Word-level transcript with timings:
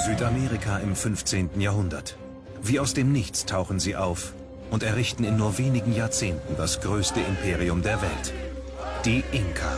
Südamerika 0.00 0.78
im 0.78 0.96
15. 0.96 1.60
Jahrhundert. 1.60 2.16
Wie 2.62 2.80
aus 2.80 2.94
dem 2.94 3.12
Nichts 3.12 3.44
tauchen 3.44 3.78
sie 3.78 3.96
auf 3.96 4.32
und 4.70 4.82
errichten 4.82 5.24
in 5.24 5.36
nur 5.36 5.58
wenigen 5.58 5.94
Jahrzehnten 5.94 6.56
das 6.56 6.80
größte 6.80 7.20
Imperium 7.20 7.82
der 7.82 8.00
Welt. 8.00 8.32
Die 9.04 9.22
Inka. 9.30 9.76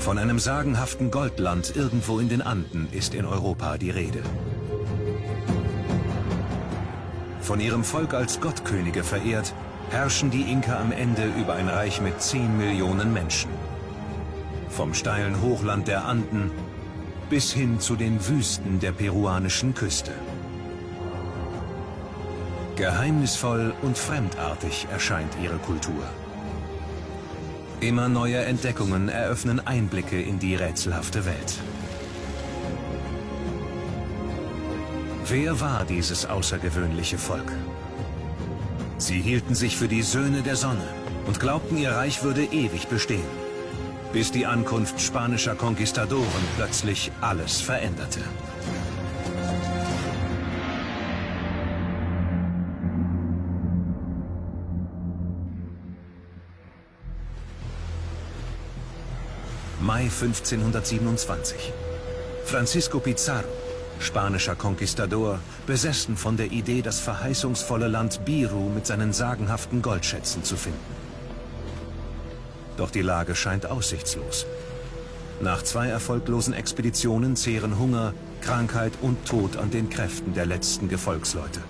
Von 0.00 0.18
einem 0.18 0.38
sagenhaften 0.38 1.10
Goldland 1.10 1.74
irgendwo 1.74 2.18
in 2.18 2.28
den 2.28 2.42
Anden 2.42 2.88
ist 2.92 3.14
in 3.14 3.24
Europa 3.24 3.78
die 3.78 3.90
Rede. 3.90 4.22
Von 7.40 7.58
ihrem 7.58 7.84
Volk 7.84 8.12
als 8.12 8.38
Gottkönige 8.42 9.02
verehrt, 9.02 9.54
herrschen 9.88 10.30
die 10.30 10.42
Inka 10.42 10.78
am 10.78 10.92
Ende 10.92 11.24
über 11.40 11.54
ein 11.54 11.70
Reich 11.70 12.02
mit 12.02 12.20
10 12.20 12.58
Millionen 12.58 13.14
Menschen. 13.14 13.50
Vom 14.68 14.92
steilen 14.92 15.40
Hochland 15.40 15.88
der 15.88 16.04
Anden 16.04 16.50
bis 17.30 17.52
hin 17.52 17.78
zu 17.78 17.94
den 17.96 18.26
Wüsten 18.26 18.80
der 18.80 18.92
peruanischen 18.92 19.74
Küste. 19.74 20.12
Geheimnisvoll 22.76 23.74
und 23.82 23.98
fremdartig 23.98 24.86
erscheint 24.90 25.32
ihre 25.42 25.58
Kultur. 25.58 26.02
Immer 27.80 28.08
neue 28.08 28.38
Entdeckungen 28.38 29.08
eröffnen 29.08 29.64
Einblicke 29.66 30.20
in 30.20 30.38
die 30.38 30.54
rätselhafte 30.54 31.26
Welt. 31.26 31.60
Wer 35.26 35.60
war 35.60 35.84
dieses 35.84 36.24
außergewöhnliche 36.24 37.18
Volk? 37.18 37.52
Sie 38.96 39.20
hielten 39.20 39.54
sich 39.54 39.76
für 39.76 39.88
die 39.88 40.02
Söhne 40.02 40.42
der 40.42 40.56
Sonne 40.56 40.88
und 41.26 41.38
glaubten, 41.38 41.76
ihr 41.76 41.92
Reich 41.92 42.22
würde 42.22 42.44
ewig 42.44 42.88
bestehen 42.88 43.47
bis 44.12 44.30
die 44.30 44.46
Ankunft 44.46 45.00
spanischer 45.00 45.54
Konquistadoren 45.54 46.44
plötzlich 46.56 47.12
alles 47.20 47.60
veränderte. 47.60 48.20
Mai 59.80 60.02
1527. 60.02 61.72
Francisco 62.44 62.98
Pizarro, 62.98 63.48
spanischer 64.00 64.54
Konquistador, 64.54 65.38
besessen 65.66 66.16
von 66.16 66.36
der 66.36 66.52
Idee, 66.52 66.82
das 66.82 67.00
verheißungsvolle 67.00 67.88
Land 67.88 68.24
Biru 68.24 68.68
mit 68.68 68.86
seinen 68.86 69.12
sagenhaften 69.12 69.80
Goldschätzen 69.80 70.44
zu 70.44 70.56
finden. 70.56 70.97
Doch 72.78 72.90
die 72.90 73.02
Lage 73.02 73.34
scheint 73.34 73.66
aussichtslos. 73.66 74.46
Nach 75.40 75.62
zwei 75.62 75.88
erfolglosen 75.88 76.54
Expeditionen 76.54 77.36
zehren 77.36 77.78
Hunger, 77.78 78.14
Krankheit 78.40 78.92
und 79.02 79.26
Tod 79.26 79.56
an 79.56 79.70
den 79.70 79.90
Kräften 79.90 80.32
der 80.32 80.46
letzten 80.46 80.88
Gefolgsleute. 80.88 81.60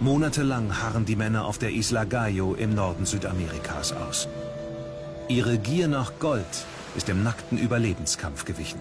Monatelang 0.00 0.80
harren 0.82 1.04
die 1.04 1.16
Männer 1.16 1.44
auf 1.44 1.58
der 1.58 1.72
Isla 1.72 2.04
Gallo 2.04 2.54
im 2.54 2.74
Norden 2.74 3.04
Südamerikas 3.04 3.92
aus. 3.92 4.28
Ihre 5.28 5.58
Gier 5.58 5.88
nach 5.88 6.12
Gold 6.18 6.66
ist 6.96 7.08
dem 7.08 7.22
nackten 7.22 7.58
Überlebenskampf 7.58 8.44
gewichen. 8.44 8.80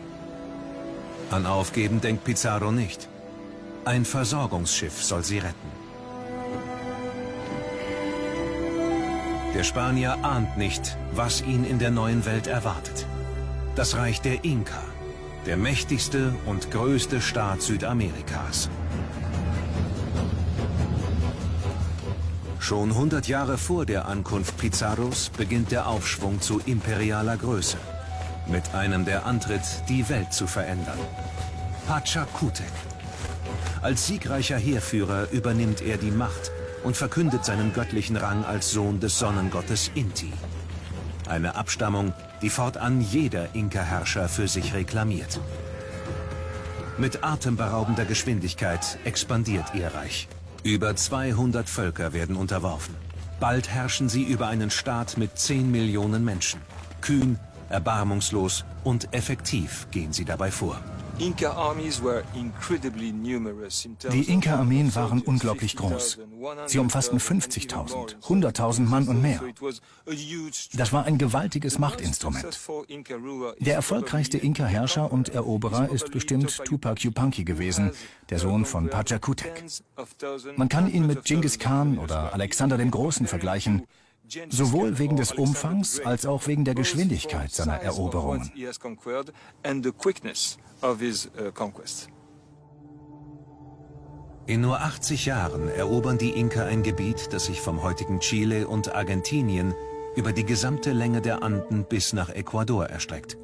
An 1.32 1.46
Aufgeben 1.46 2.02
denkt 2.02 2.24
Pizarro 2.24 2.72
nicht. 2.72 3.08
Ein 3.86 4.06
Versorgungsschiff 4.06 5.04
soll 5.04 5.24
sie 5.24 5.40
retten. 5.40 5.81
Der 9.54 9.66
Spanier 9.66 10.18
ahnt 10.24 10.58
nicht, 10.58 10.96
was 11.14 11.42
ihn 11.42 11.66
in 11.66 11.78
der 11.78 11.92
neuen 11.92 12.26
Welt 12.26 12.48
erwartet. 12.48 13.06
Das 13.76 13.98
Reich 13.98 14.22
der 14.22 14.46
Inka, 14.46 14.82
der 15.46 15.58
mächtigste 15.58 16.34
und 16.46 16.72
größte 16.72 17.20
Staat 17.20 17.62
Südamerikas. 17.62 18.70
Schon 22.60 22.92
100 22.92 23.28
Jahre 23.28 23.58
vor 23.58 23.86
der 23.86 24.08
Ankunft 24.08 24.58
Pizarros 24.58 25.30
beginnt 25.36 25.72
der 25.72 25.88
Aufschwung 25.88 26.40
zu 26.40 26.62
imperialer 26.66 27.36
Größe. 27.36 27.78
Mit 28.48 28.74
einem, 28.74 29.04
der 29.04 29.26
antritt, 29.26 29.64
die 29.90 30.08
Welt 30.08 30.32
zu 30.32 30.48
verändern. 30.48 31.00
Pachacutec. 31.88 32.72
Als 33.82 34.08
siegreicher 34.08 34.58
Heerführer 34.58 35.30
übernimmt 35.32 35.82
er 35.82 35.98
die 35.98 36.12
Macht 36.12 36.52
und 36.84 36.98
verkündet 36.98 37.46
seinen 37.46 37.74
göttlichen 37.74 38.18
Rang 38.18 38.44
als 38.44 38.72
Sohn 38.72 39.00
des 39.00 39.18
Sonnengottes 39.20 39.92
Inti. 39.96 40.32
Eine 41.30 41.56
Abstammung, 41.56 42.14
die 42.42 42.50
fortan 42.50 43.02
jeder 43.02 43.56
Inka-Herrscher 43.56 44.28
für 44.28 44.48
sich 44.48 44.74
reklamiert. 44.74 45.40
Mit 46.98 47.24
atemberaubender 47.24 48.06
Geschwindigkeit 48.06 48.98
expandiert 49.06 49.74
ihr 49.74 49.88
Reich. 49.88 50.28
Über 50.64 50.96
200 50.96 51.70
Völker 51.70 52.14
werden 52.14 52.36
unterworfen. 52.36 52.96
Bald 53.40 53.70
herrschen 53.70 54.10
sie 54.10 54.24
über 54.24 54.48
einen 54.48 54.70
Staat 54.70 55.18
mit 55.18 55.40
10 55.40 55.72
Millionen 55.72 56.24
Menschen. 56.24 56.62
Kühn, 57.02 57.40
erbarmungslos 57.70 58.66
und 58.84 59.14
effektiv 59.14 59.88
gehen 59.90 60.14
sie 60.14 60.26
dabei 60.26 60.52
vor. 60.52 60.80
Die 61.22 61.28
Inka-Armeen 61.28 61.94
waren 64.96 65.22
unglaublich 65.22 65.76
groß. 65.76 66.18
Sie 66.66 66.80
umfassten 66.80 67.20
50.000, 67.20 68.16
100.000 68.24 68.82
Mann 68.82 69.08
und 69.08 69.22
mehr. 69.22 69.40
Das 70.74 70.92
war 70.92 71.06
ein 71.06 71.20
gewaltiges 71.20 71.78
Machtinstrument. 71.78 72.60
Der 73.60 73.76
erfolgreichste 73.76 74.40
Inka-Herrscher 74.40 75.12
und 75.12 75.30
Eroberer 75.30 75.92
ist 75.92 76.10
bestimmt 76.10 76.60
Tupac 76.66 77.04
Yupanqui 77.04 77.44
gewesen, 77.44 77.92
der 78.32 78.40
Sohn 78.40 78.66
von 78.66 78.90
Pachacutec. 78.90 79.64
Man 80.56 80.70
kann 80.70 80.92
ihn 80.92 81.06
mit 81.06 81.26
Genghis 81.26 81.60
Khan 81.60 82.00
oder 82.00 82.34
Alexander 82.34 82.80
dem 82.80 82.90
Großen 82.90 83.28
vergleichen, 83.28 83.86
sowohl 84.50 85.00
wegen 85.00 85.16
des 85.16 85.32
Umfangs 85.32 86.00
als 86.00 86.26
auch 86.26 86.48
wegen 86.48 86.66
der 86.66 86.76
Geschwindigkeit 86.76 87.52
seiner 87.52 87.76
Eroberungen. 87.76 88.52
In 94.48 94.62
nur 94.62 94.82
80 94.82 95.26
Jahren 95.26 95.70
erobern 95.70 96.18
die 96.18 96.32
Inka 96.32 96.66
ein 96.66 96.84
Gebiet, 96.84 97.30
das 97.32 97.46
sich 97.46 97.62
vom 97.62 97.84
heutigen 97.84 98.20
Chile 98.20 98.68
und 98.68 98.94
Argentinien 98.94 99.74
über 100.16 100.34
die 100.34 100.46
gesamte 100.46 100.92
Länge 100.92 101.22
der 101.22 101.44
Anden 101.44 101.86
bis 101.86 102.12
nach 102.12 102.30
Ecuador 102.30 102.88
erstreckt. 102.88 103.38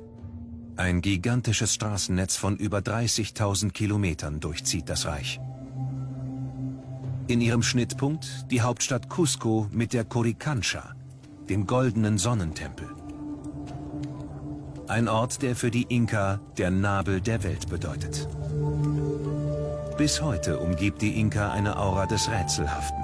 Ein 0.76 1.02
gigantisches 1.02 1.74
Straßennetz 1.74 2.36
von 2.36 2.58
über 2.58 2.80
30.000 2.80 3.72
Kilometern 3.72 4.40
durchzieht 4.40 4.90
das 4.90 5.06
Reich. 5.06 5.40
In 7.30 7.42
ihrem 7.42 7.62
Schnittpunkt 7.62 8.50
die 8.52 8.62
Hauptstadt 8.62 9.10
Cusco 9.10 9.68
mit 9.72 9.92
der 9.92 10.06
Coricancha, 10.06 10.96
dem 11.50 11.68
goldenen 11.68 12.18
Sonnentempel. 12.18 12.88
Ein 14.88 15.10
Ort, 15.10 15.42
der 15.42 15.58
für 15.58 15.70
die 15.70 15.84
Inka 15.90 16.40
der 16.58 16.72
Nabel 16.72 17.20
der 17.20 17.44
Welt 17.44 17.68
bedeutet. 17.68 18.30
Bis 19.98 20.22
heute 20.22 20.58
umgibt 20.60 21.02
die 21.02 21.20
Inka 21.20 21.52
eine 21.52 21.78
Aura 21.78 22.06
des 22.06 22.32
Rätselhaften. 22.32 23.04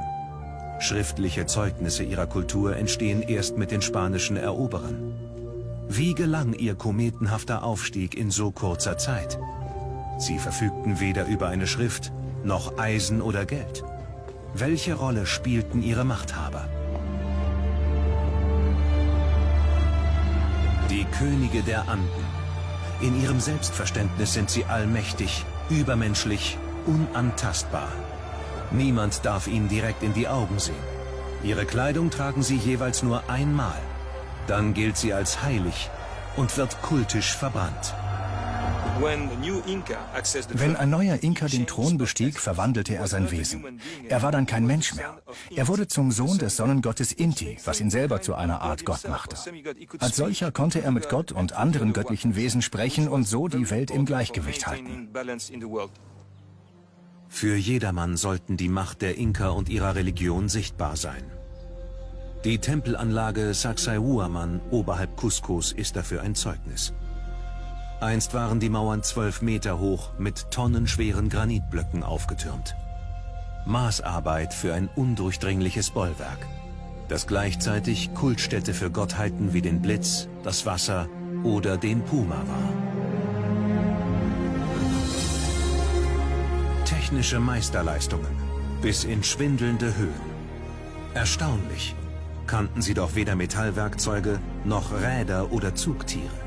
Schriftliche 0.79 1.45
Zeugnisse 1.45 2.03
ihrer 2.03 2.28
Kultur 2.28 2.78
entstehen 2.78 3.23
erst 3.23 3.57
mit 3.57 3.72
den 3.72 3.81
spanischen 3.81 4.38
Eroberern. 4.38 5.13
Wie 5.89 6.13
gelang 6.13 6.53
ihr 6.53 6.75
kometenhafter 6.75 7.63
Aufstieg 7.63 8.16
in 8.16 8.31
so 8.31 8.51
kurzer 8.51 8.97
Zeit? 8.97 9.38
Sie 10.17 10.39
verfügten 10.39 11.01
weder 11.01 11.25
über 11.25 11.50
eine 11.50 11.67
Schrift, 11.67 12.13
noch 12.45 12.78
Eisen 12.78 13.22
oder 13.22 13.45
Geld. 13.45 13.83
Welche 14.56 14.94
Rolle 14.94 15.25
spielten 15.25 15.81
ihre 15.81 16.03
Machthaber? 16.06 16.69
Die 20.92 21.06
Könige 21.06 21.63
der 21.63 21.88
Anden. 21.89 22.25
In 23.01 23.19
ihrem 23.19 23.39
Selbstverständnis 23.39 24.36
sind 24.36 24.51
sie 24.51 24.66
allmächtig, 24.66 25.44
übermenschlich, 25.72 26.60
unantastbar. 26.86 27.92
Niemand 28.69 29.25
darf 29.25 29.48
ihnen 29.48 29.69
direkt 29.69 30.04
in 30.04 30.13
die 30.13 30.27
Augen 30.27 30.60
sehen. 30.60 30.75
Ihre 31.42 31.66
Kleidung 31.66 32.12
tragen 32.12 32.44
sie 32.44 32.57
jeweils 32.57 33.01
nur 33.01 33.27
einmal. 33.27 33.81
Dann 34.45 34.75
gilt 34.75 34.98
sie 34.98 35.16
als 35.16 35.42
heilig 35.42 35.89
und 36.36 36.56
wird 36.57 36.80
kultisch 36.83 37.36
verbrannt. 37.36 37.95
Wenn 39.00 40.75
ein 40.75 40.90
neuer 40.90 41.18
Inka 41.22 41.48
den 41.48 41.66
Thron 41.68 41.98
bestieg, 41.98 42.40
verwandelte 42.40 42.95
er 42.95 43.07
sein 43.07 43.31
Wesen. 43.31 43.80
Er 44.07 44.22
war 44.22 44.31
dann 44.31 44.45
kein 44.45 44.66
Mensch 44.66 44.94
mehr. 44.95 45.18
Er 45.56 45.68
wurde 45.68 45.88
zum 45.88 46.12
Sohn 46.12 46.38
des 46.38 46.57
Sonnengottes 46.57 47.12
Inti, 47.12 47.57
was 47.66 47.81
ihn 47.81 47.90
selber 47.90 48.22
zu 48.22 48.36
einer 48.36 48.62
Art 48.62 48.86
Gott 48.86 49.07
machte. 49.07 49.38
Als 50.00 50.16
solcher 50.16 50.51
konnte 50.51 50.81
er 50.81 50.92
mit 50.92 51.10
Gott 51.10 51.31
und 51.31 51.54
anderen 51.54 51.94
göttlichen 51.94 52.36
Wesen 52.36 52.62
sprechen 52.62 53.07
und 53.07 53.28
so 53.28 53.48
die 53.48 53.69
Welt 53.69 53.92
im 53.92 54.06
Gleichgewicht 54.06 54.68
halten. 54.68 55.10
Für 57.30 57.56
jedermann 57.56 58.16
sollten 58.16 58.57
die 58.57 58.69
Macht 58.69 59.01
der 59.01 59.18
Inka 59.18 59.50
und 59.50 59.69
ihrer 59.69 59.96
Religion 59.96 60.50
sichtbar 60.50 60.96
sein. 60.98 61.24
Die 62.46 62.60
Tempelanlage 62.60 63.54
Sacsayhuaman 63.54 64.60
oberhalb 64.69 65.16
Cuscos 65.16 65.72
ist 65.72 65.96
dafür 65.96 66.22
ein 66.22 66.36
Zeugnis. 66.36 66.94
Einst 68.03 68.33
waren 68.33 68.59
die 68.59 68.69
Mauern 68.69 69.01
zwölf 69.01 69.41
Meter 69.41 69.79
hoch 69.79 70.11
mit 70.17 70.51
tonnenschweren 70.51 71.29
Granitblöcken 71.29 72.03
aufgetürmt. 72.03 72.75
Maßarbeit 73.65 74.53
für 74.53 74.73
ein 74.73 74.89
undurchdringliches 74.94 75.91
Bollwerk, 75.91 76.45
das 77.07 77.27
gleichzeitig 77.27 78.13
Kultstätte 78.13 78.73
für 78.73 78.91
Gottheiten 78.91 79.53
wie 79.53 79.61
den 79.61 79.81
Blitz, 79.81 80.27
das 80.44 80.65
Wasser 80.65 81.07
oder 81.44 81.77
den 81.77 82.03
Puma 82.03 82.35
war. 82.35 82.73
Technische 86.83 87.39
Meisterleistungen 87.39 88.35
bis 88.81 89.05
in 89.05 89.23
schwindelnde 89.23 89.95
Höhen. 89.95 90.33
Erstaunlich, 91.13 91.95
kannten 92.47 92.81
sie 92.81 92.94
doch 92.94 93.15
weder 93.15 93.38
Metallwerkzeuge 93.38 94.39
noch 94.65 94.91
Räder 94.91 95.53
oder 95.53 95.73
Zugtiere. 95.73 96.43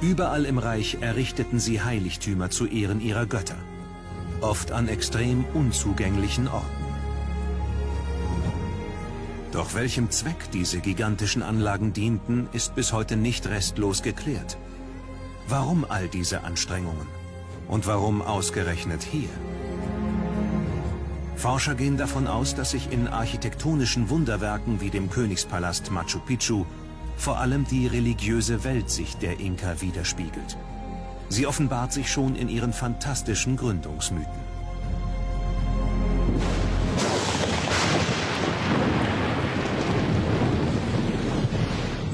Überall 0.00 0.46
im 0.46 0.56
Reich 0.56 0.98
errichteten 1.02 1.60
sie 1.60 1.82
Heiligtümer 1.82 2.48
zu 2.48 2.66
Ehren 2.66 3.02
ihrer 3.02 3.26
Götter, 3.26 3.58
oft 4.40 4.72
an 4.72 4.88
extrem 4.88 5.44
unzugänglichen 5.52 6.48
Orten. 6.48 6.84
Doch 9.52 9.74
welchem 9.74 10.10
Zweck 10.10 10.50
diese 10.52 10.80
gigantischen 10.80 11.42
Anlagen 11.42 11.92
dienten, 11.92 12.48
ist 12.52 12.74
bis 12.74 12.94
heute 12.94 13.16
nicht 13.16 13.46
restlos 13.46 14.02
geklärt. 14.02 14.56
Warum 15.48 15.84
all 15.86 16.08
diese 16.08 16.44
Anstrengungen? 16.44 17.06
Und 17.68 17.86
warum 17.86 18.22
ausgerechnet 18.22 19.02
hier? 19.02 19.28
Forscher 21.36 21.74
gehen 21.74 21.98
davon 21.98 22.26
aus, 22.26 22.54
dass 22.54 22.70
sich 22.70 22.90
in 22.90 23.06
architektonischen 23.06 24.08
Wunderwerken 24.08 24.80
wie 24.80 24.90
dem 24.90 25.10
Königspalast 25.10 25.90
Machu 25.90 26.20
Picchu 26.20 26.64
vor 27.20 27.38
allem 27.38 27.66
die 27.66 27.86
religiöse 27.86 28.64
Weltsicht 28.64 29.20
der 29.20 29.40
Inka 29.40 29.82
widerspiegelt. 29.82 30.56
Sie 31.28 31.46
offenbart 31.46 31.92
sich 31.92 32.10
schon 32.10 32.34
in 32.34 32.48
ihren 32.48 32.72
fantastischen 32.72 33.56
Gründungsmythen. 33.56 34.50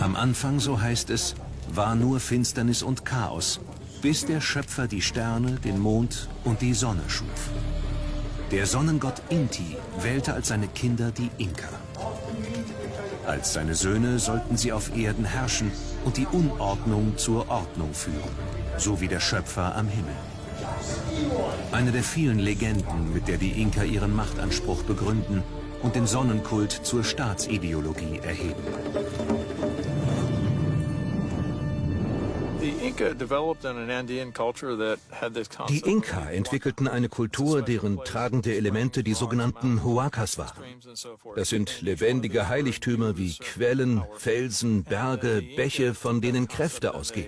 Am 0.01 0.17
Anfang, 0.17 0.59
so 0.59 0.81
heißt 0.81 1.11
es, 1.11 1.37
war 1.73 1.95
nur 1.95 2.19
Finsternis 2.19 2.83
und 2.83 3.05
Chaos, 3.05 3.61
bis 4.03 4.27
der 4.27 4.41
Schöpfer 4.41 4.89
die 4.89 5.03
Sterne, 5.03 5.53
den 5.53 5.79
Mond 5.79 6.29
und 6.43 6.63
die 6.63 6.75
Sonne 6.75 7.03
schuf. 7.07 7.51
Der 8.51 8.67
Sonnengott 8.67 9.23
Inti 9.29 9.77
wählte 10.01 10.35
als 10.35 10.49
seine 10.49 10.67
Kinder 10.67 11.13
die 11.13 11.31
Inka. 11.39 11.69
Als 13.27 13.55
seine 13.55 13.75
Söhne 13.75 14.21
sollten 14.21 14.57
sie 14.57 14.73
auf 14.73 14.97
Erden 14.97 15.25
herrschen 15.25 15.73
und 16.05 16.17
die 16.17 16.27
Unordnung 16.27 17.17
zur 17.17 17.49
Ordnung 17.51 17.93
führen, 17.93 18.31
so 18.79 19.01
wie 19.01 19.09
der 19.09 19.19
Schöpfer 19.19 19.75
am 19.75 19.89
Himmel. 19.89 20.15
Eine 21.73 21.91
der 21.91 22.05
vielen 22.05 22.39
Legenden, 22.39 23.13
mit 23.13 23.27
der 23.27 23.37
die 23.37 23.61
Inka 23.61 23.83
ihren 23.83 24.15
Machtanspruch 24.15 24.85
begründen 24.85 25.43
und 25.83 25.97
den 25.97 26.07
Sonnenkult 26.07 26.71
zur 26.71 27.03
Staatsideologie 27.03 28.21
erheben. 28.23 28.63
Die 35.69 35.81
Inka 35.81 36.31
entwickelten 36.31 36.87
eine 36.87 37.09
Kultur, 37.09 37.63
deren 37.63 37.99
tragende 38.05 38.55
Elemente 38.55 39.03
die 39.03 39.15
sogenannten 39.15 39.83
Huacas 39.83 40.39
waren. 40.39 40.63
Das 41.35 41.49
sind 41.49 41.83
lebendige 41.83 42.49
Heiligtümer 42.49 43.17
wie 43.17 43.35
Quellen, 43.35 44.05
Felsen, 44.15 44.85
Berge, 44.85 45.43
Bäche, 45.57 45.95
von 45.95 46.21
denen 46.21 46.47
Kräfte 46.47 46.95
ausgehen. 46.95 47.27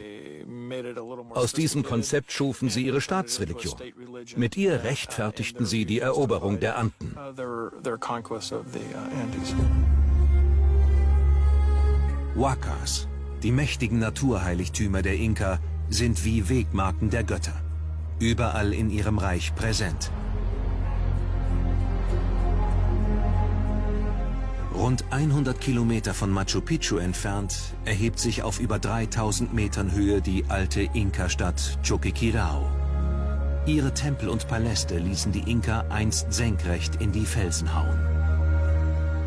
Aus 1.31 1.53
diesem 1.53 1.83
Konzept 1.83 2.31
schufen 2.31 2.69
sie 2.69 2.87
ihre 2.87 3.01
Staatsreligion. 3.01 3.77
Mit 4.37 4.57
ihr 4.57 4.85
rechtfertigten 4.85 5.67
sie 5.67 5.87
die 5.87 5.99
Eroberung 5.99 6.61
der 6.61 6.79
Anden. 6.79 7.17
Huacas 12.37 13.08
die 13.43 13.53
mächtigen 13.53 13.99
Naturheiligtümer 13.99 15.03
der 15.03 15.17
Inka 15.17 15.59
sind 15.89 16.25
wie 16.25 16.49
Wegmarken 16.49 17.11
der 17.11 17.25
Götter. 17.25 17.55
Überall 18.19 18.73
in 18.73 18.91
ihrem 18.91 19.19
Reich 19.19 19.55
präsent. 19.55 20.11
Rund 24.75 25.05
100 25.11 25.61
Kilometer 25.61 26.15
von 26.15 26.31
Machu 26.31 26.61
Picchu 26.61 26.99
entfernt 26.99 27.75
erhebt 27.85 28.19
sich 28.19 28.43
auf 28.43 28.61
über 28.61 28.79
3000 28.79 29.53
Metern 29.53 29.93
Höhe 29.93 30.21
die 30.21 30.45
alte 30.49 30.83
Inka-Stadt 30.83 31.79
Choqquequirao. 31.87 32.69
Ihre 33.67 33.93
Tempel 33.93 34.29
und 34.29 34.49
Paläste 34.49 34.99
ließen 34.99 35.33
die 35.33 35.51
Inka 35.51 35.85
einst 35.91 36.33
senkrecht 36.33 37.03
in 37.03 37.13
die 37.13 37.27
Felsen 37.27 37.75
hauen. 37.75 37.99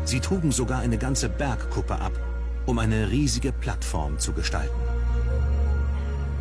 Sie 0.04 0.20
trugen 0.20 0.52
sogar 0.52 0.80
eine 0.80 0.98
ganze 0.98 1.28
Bergkuppe 1.28 1.94
ab 1.94 2.12
um 2.66 2.78
eine 2.78 3.10
riesige 3.10 3.52
Plattform 3.52 4.18
zu 4.18 4.32
gestalten. 4.32 4.74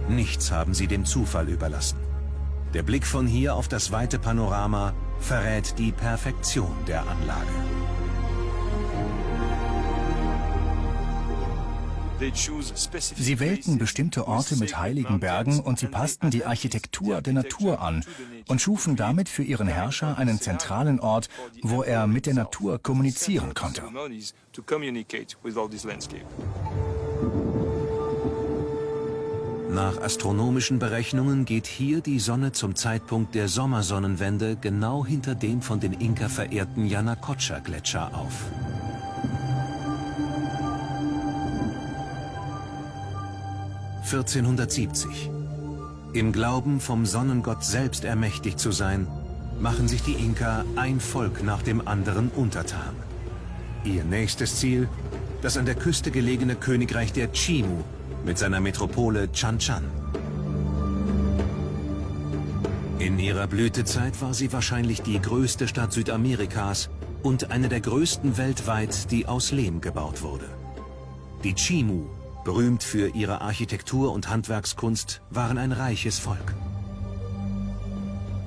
Nichts 0.07 0.51
haben 0.51 0.73
sie 0.73 0.87
dem 0.87 1.05
Zufall 1.05 1.47
überlassen. 1.49 1.97
Der 2.73 2.83
Blick 2.83 3.05
von 3.05 3.27
hier 3.27 3.55
auf 3.55 3.67
das 3.67 3.91
weite 3.91 4.19
Panorama 4.19 4.93
verrät 5.19 5.77
die 5.77 5.91
Perfektion 5.91 6.73
der 6.87 7.01
Anlage. 7.01 7.80
Sie 13.15 13.39
wählten 13.39 13.77
bestimmte 13.77 14.27
Orte 14.27 14.55
mit 14.57 14.77
heiligen 14.77 15.19
Bergen 15.19 15.59
und 15.59 15.79
sie 15.79 15.87
passten 15.87 16.29
die 16.29 16.45
Architektur 16.45 17.21
der 17.21 17.33
Natur 17.33 17.81
an 17.81 18.03
und 18.47 18.61
schufen 18.61 18.95
damit 18.95 19.27
für 19.27 19.43
ihren 19.43 19.67
Herrscher 19.67 20.17
einen 20.17 20.39
zentralen 20.39 20.99
Ort, 20.99 21.29
wo 21.63 21.81
er 21.81 22.05
mit 22.05 22.27
der 22.27 22.35
Natur 22.35 22.77
kommunizieren 22.79 23.53
konnte. 23.53 23.83
Nach 29.71 30.01
astronomischen 30.01 30.79
Berechnungen 30.79 31.45
geht 31.45 31.65
hier 31.65 32.01
die 32.01 32.19
Sonne 32.19 32.51
zum 32.51 32.75
Zeitpunkt 32.75 33.35
der 33.35 33.47
Sommersonnenwende 33.47 34.57
genau 34.59 35.05
hinter 35.05 35.33
dem 35.33 35.61
von 35.61 35.79
den 35.79 35.93
Inka 35.93 36.27
verehrten 36.27 36.85
Yanacocha-Gletscher 36.85 38.13
auf. 38.13 38.51
1470. 44.13 45.29
Im 46.11 46.33
Glauben, 46.33 46.81
vom 46.81 47.05
Sonnengott 47.05 47.63
selbst 47.63 48.03
ermächtigt 48.03 48.59
zu 48.59 48.73
sein, 48.73 49.07
machen 49.61 49.87
sich 49.87 50.03
die 50.03 50.15
Inka 50.15 50.65
ein 50.75 50.99
Volk 50.99 51.43
nach 51.43 51.61
dem 51.61 51.87
anderen 51.87 52.29
untertan. 52.29 52.93
Ihr 53.85 54.03
nächstes 54.03 54.57
Ziel, 54.57 54.89
das 55.41 55.55
an 55.55 55.65
der 55.65 55.75
Küste 55.75 56.11
gelegene 56.11 56.55
Königreich 56.55 57.13
der 57.13 57.31
Chimu 57.31 57.83
mit 58.25 58.37
seiner 58.37 58.59
Metropole 58.59 59.31
Chan 59.31 59.59
Chan. 59.59 59.85
In 62.99 63.17
ihrer 63.17 63.47
Blütezeit 63.47 64.21
war 64.21 64.33
sie 64.33 64.51
wahrscheinlich 64.51 65.01
die 65.03 65.21
größte 65.21 65.69
Stadt 65.69 65.93
Südamerikas 65.93 66.89
und 67.23 67.49
eine 67.49 67.69
der 67.69 67.79
größten 67.79 68.37
weltweit, 68.37 69.09
die 69.09 69.25
aus 69.25 69.51
Lehm 69.51 69.79
gebaut 69.79 70.21
wurde. 70.21 70.49
Die 71.45 71.55
Chimu 71.55 72.07
berühmt 72.43 72.83
für 72.83 73.09
ihre 73.09 73.41
Architektur 73.41 74.11
und 74.11 74.29
Handwerkskunst, 74.29 75.21
waren 75.29 75.57
ein 75.57 75.71
reiches 75.71 76.19
Volk. 76.19 76.55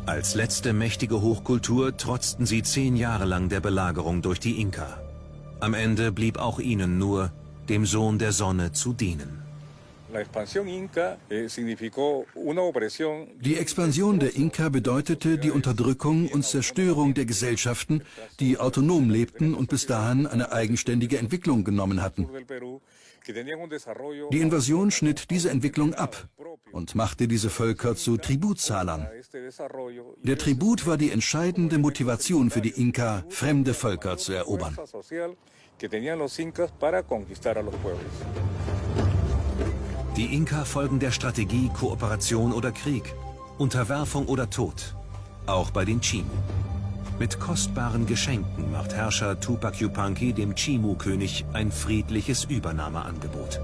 Als 0.07 0.35
letzte 0.35 0.73
mächtige 0.73 1.23
Hochkultur 1.23 1.97
trotzten 1.97 2.45
sie 2.45 2.63
zehn 2.63 2.97
Jahre 2.97 3.25
lang 3.25 3.49
der 3.49 3.61
Belagerung 3.61 4.21
durch 4.21 4.41
die 4.41 4.61
Inka. 4.61 4.99
Am 5.61 5.73
Ende 5.73 6.13
blieb 6.13 6.39
auch 6.39 6.59
ihnen 6.59 6.99
nur, 6.99 7.31
dem 7.71 7.87
Sohn 7.87 8.19
der 8.19 8.33
Sonne 8.33 8.73
zu 8.73 8.93
dienen. 8.93 9.44
Eh, 10.15 11.49
die 13.41 13.57
Expansion 13.57 14.19
der 14.21 14.37
Inka 14.37 14.69
bedeutete 14.69 15.39
die 15.39 15.51
Unterdrückung 15.51 16.29
und 16.29 16.45
Zerstörung 16.45 17.15
der 17.15 17.25
Gesellschaften, 17.25 18.03
die 18.39 18.59
autonom 18.59 19.11
lebten 19.11 19.55
und 19.55 19.69
bis 19.71 19.87
dahin 19.87 20.27
eine 20.29 20.53
eigenständige 20.53 21.19
Entwicklung 21.19 21.65
genommen 21.65 22.01
hatten. 22.01 22.29
Die 24.31 24.41
Invasion 24.41 24.91
schnitt 24.91 25.31
diese 25.31 25.51
Entwicklung 25.51 25.95
ab 25.95 26.29
und 26.73 26.95
machte 26.95 27.27
diese 27.27 27.51
Völker 27.51 27.97
zu 27.97 28.17
Tributzahlern. 28.17 29.09
Der 30.23 30.39
Tribut 30.39 30.87
war 30.87 30.97
die 30.97 31.11
entscheidende 31.11 31.79
Motivation 31.79 32.51
für 32.51 32.61
die 32.61 32.71
Inka, 32.71 33.25
fremde 33.31 33.75
Völker 33.75 34.17
zu 34.19 34.33
erobern. 34.33 34.77
Die 40.17 40.33
Inka 40.33 40.65
folgen 40.65 41.01
der 41.01 41.11
Strategie 41.11 41.69
Kooperation 41.75 42.53
oder 42.53 42.71
Krieg, 42.71 43.13
Unterwerfung 43.59 44.27
oder 44.27 44.49
Tod, 44.49 44.95
auch 45.47 45.73
bei 45.73 45.85
den 45.85 46.01
Chimu. 46.01 46.31
Mit 47.19 47.41
kostbaren 47.41 48.07
Geschenken 48.07 48.71
macht 48.71 48.95
Herrscher 48.95 49.41
Tupac 49.41 49.77
Yupanqui 49.81 50.33
dem 50.33 50.55
Chimu-König 50.55 51.45
ein 51.53 51.73
friedliches 51.73 52.45
Übernahmeangebot. 52.45 53.61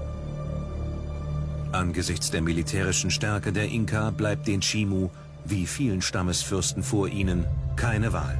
Angesichts 1.71 2.31
der 2.31 2.41
militärischen 2.41 3.11
Stärke 3.11 3.53
der 3.53 3.69
Inka 3.69 4.11
bleibt 4.11 4.45
den 4.45 4.59
Chimu, 4.59 5.07
wie 5.45 5.65
vielen 5.65 6.01
Stammesfürsten 6.01 6.83
vor 6.83 7.07
ihnen, 7.07 7.45
keine 7.77 8.11
Wahl. 8.11 8.37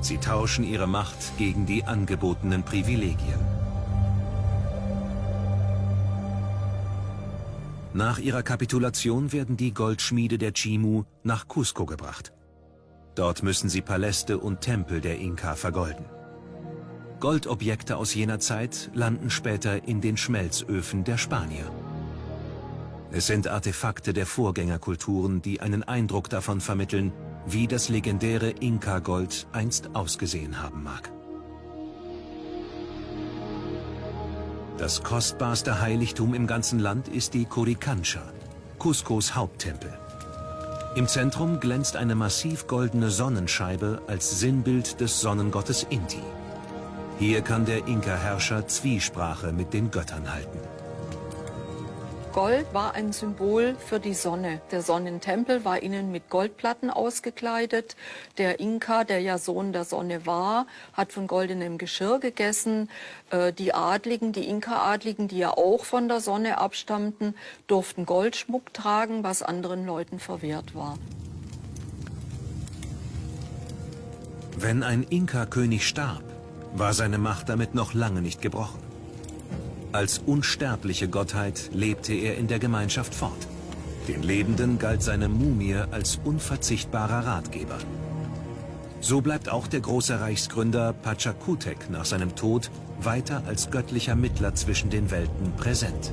Sie 0.00 0.18
tauschen 0.18 0.64
ihre 0.64 0.88
Macht 0.88 1.38
gegen 1.38 1.64
die 1.64 1.84
angebotenen 1.84 2.64
Privilegien. 2.64 3.55
Nach 7.96 8.18
ihrer 8.18 8.42
Kapitulation 8.42 9.32
werden 9.32 9.56
die 9.56 9.72
Goldschmiede 9.72 10.36
der 10.36 10.52
Chimu 10.52 11.04
nach 11.22 11.48
Cusco 11.48 11.86
gebracht. 11.86 12.30
Dort 13.14 13.42
müssen 13.42 13.70
sie 13.70 13.80
Paläste 13.80 14.36
und 14.36 14.60
Tempel 14.60 15.00
der 15.00 15.18
Inka 15.18 15.54
vergolden. 15.54 16.04
Goldobjekte 17.20 17.96
aus 17.96 18.12
jener 18.12 18.38
Zeit 18.38 18.90
landen 18.92 19.30
später 19.30 19.88
in 19.88 20.02
den 20.02 20.18
Schmelzöfen 20.18 21.04
der 21.04 21.16
Spanier. 21.16 21.72
Es 23.12 23.28
sind 23.28 23.48
Artefakte 23.48 24.12
der 24.12 24.26
Vorgängerkulturen, 24.26 25.40
die 25.40 25.62
einen 25.62 25.82
Eindruck 25.82 26.28
davon 26.28 26.60
vermitteln, 26.60 27.14
wie 27.46 27.66
das 27.66 27.88
legendäre 27.88 28.50
Inka-Gold 28.50 29.46
einst 29.52 29.94
ausgesehen 29.94 30.60
haben 30.62 30.82
mag. 30.82 31.15
Das 34.78 35.02
kostbarste 35.02 35.80
Heiligtum 35.80 36.34
im 36.34 36.46
ganzen 36.46 36.78
Land 36.78 37.08
ist 37.08 37.32
die 37.32 37.46
Coricancha, 37.46 38.20
Cuscos 38.78 39.34
Haupttempel. 39.34 39.90
Im 40.96 41.08
Zentrum 41.08 41.60
glänzt 41.60 41.96
eine 41.96 42.14
massiv 42.14 42.66
goldene 42.66 43.10
Sonnenscheibe 43.10 44.02
als 44.06 44.38
Sinnbild 44.38 45.00
des 45.00 45.18
Sonnengottes 45.22 45.86
Inti. 45.88 46.22
Hier 47.18 47.40
kann 47.40 47.64
der 47.64 47.86
Inka-Herrscher 47.86 48.66
Zwiesprache 48.68 49.50
mit 49.50 49.72
den 49.72 49.90
Göttern 49.90 50.30
halten. 50.30 50.58
Gold 52.36 52.66
war 52.74 52.92
ein 52.92 53.14
Symbol 53.14 53.76
für 53.78 53.98
die 53.98 54.12
Sonne. 54.12 54.60
Der 54.70 54.82
Sonnentempel 54.82 55.64
war 55.64 55.82
innen 55.82 56.12
mit 56.12 56.28
Goldplatten 56.28 56.90
ausgekleidet. 56.90 57.96
Der 58.36 58.60
Inka, 58.60 59.04
der 59.04 59.20
ja 59.20 59.38
Sohn 59.38 59.72
der 59.72 59.84
Sonne 59.86 60.26
war, 60.26 60.66
hat 60.92 61.14
von 61.14 61.28
goldenem 61.28 61.78
Geschirr 61.78 62.18
gegessen. 62.18 62.90
Äh, 63.30 63.54
die 63.54 63.72
Adligen, 63.72 64.34
die 64.34 64.46
Inka-Adligen, 64.50 65.28
die 65.28 65.38
ja 65.38 65.52
auch 65.52 65.86
von 65.86 66.08
der 66.08 66.20
Sonne 66.20 66.58
abstammten, 66.58 67.34
durften 67.68 68.04
Goldschmuck 68.04 68.74
tragen, 68.74 69.24
was 69.24 69.42
anderen 69.42 69.86
Leuten 69.86 70.18
verwehrt 70.18 70.74
war. 70.74 70.98
Wenn 74.58 74.82
ein 74.82 75.04
Inka-König 75.04 75.88
starb, 75.88 76.22
war 76.74 76.92
seine 76.92 77.16
Macht 77.16 77.48
damit 77.48 77.74
noch 77.74 77.94
lange 77.94 78.20
nicht 78.20 78.42
gebrochen. 78.42 78.85
Als 79.92 80.18
unsterbliche 80.18 81.08
Gottheit 81.08 81.70
lebte 81.72 82.12
er 82.12 82.36
in 82.36 82.48
der 82.48 82.58
Gemeinschaft 82.58 83.14
fort. 83.14 83.46
Den 84.08 84.22
Lebenden 84.22 84.78
galt 84.78 85.02
seine 85.02 85.28
Mumie 85.28 85.82
als 85.90 86.20
unverzichtbarer 86.24 87.26
Ratgeber. 87.26 87.78
So 89.00 89.20
bleibt 89.20 89.48
auch 89.48 89.66
der 89.66 89.80
große 89.80 90.20
Reichsgründer 90.20 90.92
Pachakutek 90.92 91.90
nach 91.90 92.04
seinem 92.04 92.34
Tod 92.34 92.70
weiter 93.00 93.42
als 93.46 93.70
göttlicher 93.70 94.16
Mittler 94.16 94.54
zwischen 94.54 94.90
den 94.90 95.10
Welten 95.10 95.52
präsent. 95.56 96.12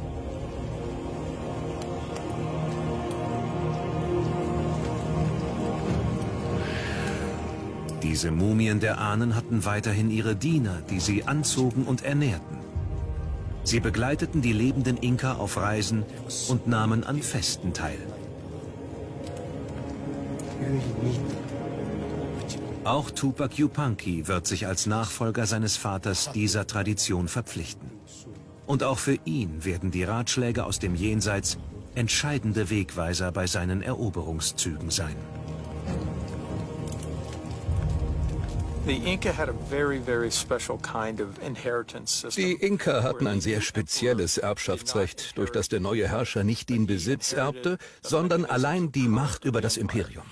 Diese 8.02 8.32
Mumien 8.32 8.80
der 8.80 9.00
Ahnen 9.00 9.36
hatten 9.36 9.66
weiterhin 9.66 10.12
ihre 10.12 10.36
Diener, 10.36 10.82
die 10.90 11.00
sie 11.00 11.24
anzogen 11.24 11.84
und 11.84 12.04
ernährten. 12.04 12.63
Sie 13.64 13.80
begleiteten 13.80 14.42
die 14.42 14.54
lebenden 14.54 14.98
Inka 14.98 15.34
auf 15.36 15.58
Reisen 15.58 16.04
und 16.50 16.68
nahmen 16.68 17.04
an 17.04 17.22
Festen 17.22 17.74
teil. 17.74 17.98
Auch 22.84 23.12
Tupac 23.12 23.56
Yupanqui 23.56 24.28
wird 24.28 24.46
sich 24.46 24.68
als 24.68 24.86
Nachfolger 24.86 25.46
seines 25.46 25.78
Vaters 25.78 26.32
dieser 26.34 26.68
Tradition 26.68 27.28
verpflichten. 27.30 27.90
Und 28.66 28.84
auch 28.84 29.00
für 29.00 29.18
ihn 29.26 29.64
werden 29.64 29.92
die 29.92 30.04
Ratschläge 30.04 30.66
aus 30.66 30.80
dem 30.80 30.96
Jenseits 30.96 31.58
entscheidende 31.96 32.70
Wegweiser 32.70 33.32
bei 33.32 33.48
seinen 33.48 33.82
Eroberungszügen 33.82 34.90
sein. 34.90 35.16
Die 42.38 42.54
Inka 42.54 43.04
hatten 43.04 43.28
ein 43.28 43.40
sehr 43.40 43.62
spezielles 43.62 44.38
Erbschaftsrecht, 44.38 45.38
durch 45.38 45.52
das 45.52 45.70
der 45.70 45.80
neue 45.80 46.06
Herrscher 46.10 46.44
nicht 46.44 46.70
den 46.70 46.86
Besitz 46.86 47.32
erbte, 47.32 47.78
sondern 48.02 48.44
allein 48.44 48.92
die 48.92 49.08
Macht 49.08 49.46
über 49.46 49.62
das 49.62 49.78
Imperium. 49.78 50.26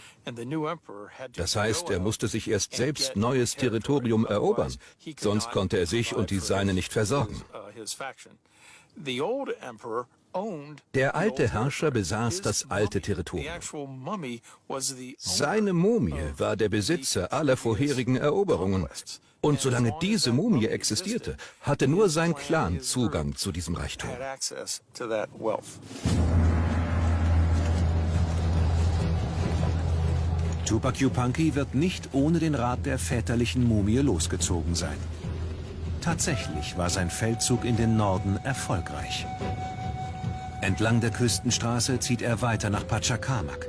Das 1.34 1.56
heißt, 1.56 1.90
er 1.92 2.00
musste 2.00 2.28
sich 2.28 2.50
erst 2.50 2.76
selbst 2.76 3.16
neues 3.16 3.56
Territorium 3.56 4.26
erobern, 4.26 4.76
sonst 5.18 5.52
konnte 5.52 5.78
er 5.78 5.86
sich 5.88 6.14
und 6.14 6.30
die 6.30 6.40
Seine 6.40 6.74
nicht 6.74 6.92
versorgen. 6.92 7.42
Der 10.94 11.16
alte 11.16 11.52
Herrscher 11.52 11.92
besaß 11.92 12.42
das 12.42 12.70
alte 12.70 13.02
Territorium. 13.02 13.54
Seine 15.18 15.74
Mumie 15.74 16.34
war 16.38 16.56
der 16.56 16.70
Besitzer 16.70 17.32
aller 17.34 17.58
vorherigen 17.58 18.16
Eroberungen. 18.16 18.88
Und 19.42 19.60
solange 19.60 19.94
diese 20.02 20.32
Mumie 20.32 20.68
existierte, 20.68 21.36
hatte 21.62 21.88
nur 21.88 22.10
sein 22.10 22.36
Clan 22.36 22.80
Zugang 22.82 23.36
zu 23.36 23.52
diesem 23.52 23.76
Reichtum. 23.76 24.12
Tupac 30.66 31.00
Yupanqui 31.00 31.56
wird 31.56 31.76
nicht 31.76 32.10
ohne 32.14 32.40
den 32.40 32.56
Rat 32.56 32.86
der 32.86 32.98
väterlichen 32.98 33.68
Mumie 33.68 33.98
losgezogen 33.98 34.76
sein. 34.76 34.98
Tatsächlich 36.02 36.78
war 36.78 36.90
sein 36.90 37.10
Feldzug 37.10 37.66
in 37.66 37.76
den 37.76 37.98
Norden 37.98 38.38
erfolgreich. 38.44 39.26
Entlang 40.62 41.02
der 41.02 41.10
Küstenstraße 41.10 42.00
zieht 42.00 42.22
er 42.22 42.44
weiter 42.44 42.70
nach 42.70 42.86
Pachacamac. 42.86 43.68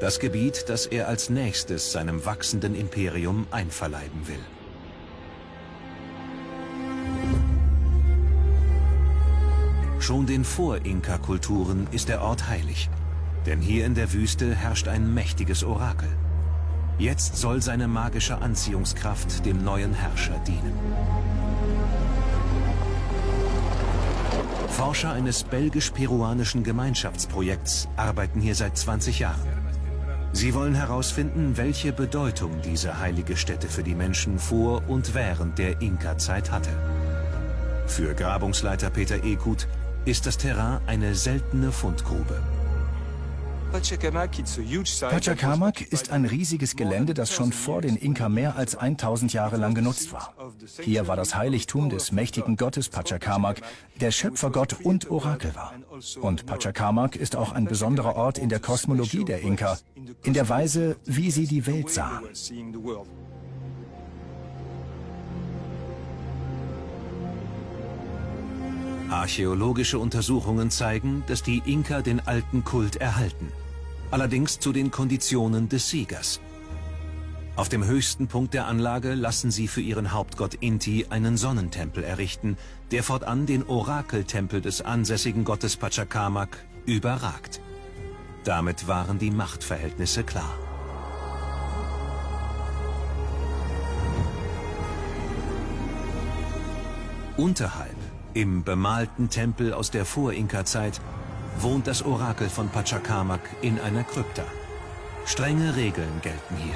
Das 0.00 0.18
Gebiet, 0.18 0.64
das 0.68 0.86
er 0.86 1.06
als 1.06 1.30
nächstes 1.30 1.92
seinem 1.92 2.24
wachsenden 2.26 2.74
Imperium 2.74 3.46
einverleiben 3.52 4.26
will. 4.26 4.44
Schon 10.00 10.26
den 10.26 10.44
Vor-Inka-Kulturen 10.44 11.86
ist 11.92 12.08
der 12.08 12.20
Ort 12.22 12.48
heilig. 12.48 12.90
Denn 13.46 13.60
hier 13.60 13.86
in 13.86 13.94
der 13.94 14.12
Wüste 14.12 14.52
herrscht 14.52 14.88
ein 14.88 15.14
mächtiges 15.14 15.62
Orakel. 15.62 16.08
Jetzt 16.98 17.36
soll 17.36 17.62
seine 17.62 17.86
magische 17.86 18.38
Anziehungskraft 18.38 19.46
dem 19.46 19.62
neuen 19.62 19.94
Herrscher 19.94 20.38
dienen. 20.46 20.74
Forscher 24.68 25.12
eines 25.12 25.44
belgisch-peruanischen 25.44 26.62
Gemeinschaftsprojekts 26.62 27.88
arbeiten 27.96 28.40
hier 28.40 28.54
seit 28.54 28.76
20 28.76 29.20
Jahren. 29.20 29.40
Sie 30.32 30.54
wollen 30.54 30.74
herausfinden, 30.74 31.56
welche 31.56 31.92
Bedeutung 31.92 32.60
diese 32.62 33.00
heilige 33.00 33.36
Stätte 33.36 33.68
für 33.68 33.82
die 33.82 33.94
Menschen 33.94 34.38
vor 34.38 34.82
und 34.88 35.14
während 35.14 35.58
der 35.58 35.80
Inka-Zeit 35.80 36.50
hatte. 36.50 36.70
Für 37.86 38.14
Grabungsleiter 38.14 38.90
Peter 38.90 39.24
Ekut 39.24 39.66
ist 40.04 40.26
das 40.26 40.36
Terrain 40.36 40.80
eine 40.86 41.14
seltene 41.14 41.72
Fundgrube. 41.72 42.40
Pachacamac 45.00 45.80
ist 45.92 46.10
ein 46.10 46.24
riesiges 46.24 46.76
Gelände, 46.76 47.14
das 47.14 47.32
schon 47.32 47.52
vor 47.52 47.82
den 47.82 47.96
Inka 47.96 48.28
mehr 48.28 48.56
als 48.56 48.76
1000 48.76 49.32
Jahre 49.32 49.56
lang 49.56 49.74
genutzt 49.74 50.12
war. 50.12 50.34
Hier 50.80 51.08
war 51.08 51.16
das 51.16 51.34
Heiligtum 51.34 51.90
des 51.90 52.12
mächtigen 52.12 52.56
Gottes 52.56 52.88
Pachacamac, 52.88 53.60
der 54.00 54.10
Schöpfergott 54.12 54.76
und 54.82 55.10
Orakel 55.10 55.54
war. 55.54 55.74
Und 56.20 56.46
Pachacamac 56.46 57.16
ist 57.16 57.36
auch 57.36 57.52
ein 57.52 57.64
besonderer 57.64 58.16
Ort 58.16 58.38
in 58.38 58.48
der 58.48 58.60
Kosmologie 58.60 59.24
der 59.24 59.40
Inka, 59.42 59.78
in 60.22 60.32
der 60.32 60.48
Weise, 60.48 60.96
wie 61.04 61.30
sie 61.30 61.46
die 61.46 61.66
Welt 61.66 61.90
sahen. 61.90 62.24
Archäologische 69.10 69.98
Untersuchungen 69.98 70.70
zeigen, 70.70 71.24
dass 71.26 71.42
die 71.42 71.62
Inka 71.64 72.02
den 72.02 72.20
alten 72.26 72.64
Kult 72.64 72.96
erhalten 72.96 73.52
allerdings 74.10 74.58
zu 74.58 74.72
den 74.72 74.90
Konditionen 74.90 75.68
des 75.68 75.88
Siegers. 75.88 76.40
Auf 77.56 77.68
dem 77.68 77.84
höchsten 77.84 78.28
Punkt 78.28 78.52
der 78.52 78.66
Anlage 78.66 79.14
lassen 79.14 79.50
sie 79.50 79.66
für 79.66 79.80
ihren 79.80 80.12
Hauptgott 80.12 80.54
Inti 80.54 81.06
einen 81.08 81.36
Sonnentempel 81.36 82.04
errichten, 82.04 82.58
der 82.90 83.02
fortan 83.02 83.46
den 83.46 83.66
Orakeltempel 83.66 84.60
des 84.60 84.82
ansässigen 84.82 85.44
Gottes 85.44 85.76
Pachacamac 85.76 86.58
überragt. 86.84 87.60
Damit 88.44 88.86
waren 88.88 89.18
die 89.18 89.30
Machtverhältnisse 89.30 90.22
klar. 90.22 90.52
Unterhalb, 97.38 97.96
im 98.36 98.64
bemalten 98.64 99.30
Tempel 99.30 99.72
aus 99.72 99.90
der 99.90 100.04
Vor-Inka-Zeit, 100.04 101.00
wohnt 101.58 101.86
das 101.86 102.04
Orakel 102.04 102.50
von 102.50 102.68
Pachacamac 102.68 103.40
in 103.62 103.80
einer 103.80 104.04
Krypta. 104.04 104.44
Strenge 105.24 105.74
Regeln 105.74 106.20
gelten 106.20 106.56
hier. 106.62 106.74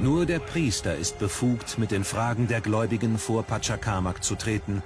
Nur 0.00 0.26
der 0.26 0.38
Priester 0.38 0.94
ist 0.94 1.18
befugt, 1.18 1.76
mit 1.76 1.90
den 1.90 2.04
Fragen 2.04 2.46
der 2.46 2.60
Gläubigen 2.60 3.18
vor 3.18 3.42
Pachacamac 3.42 4.22
zu 4.22 4.36
treten, 4.36 4.84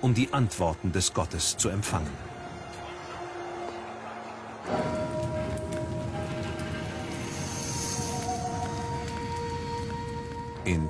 um 0.00 0.14
die 0.14 0.32
Antworten 0.32 0.92
des 0.92 1.14
Gottes 1.14 1.56
zu 1.56 1.68
empfangen. 1.68 2.31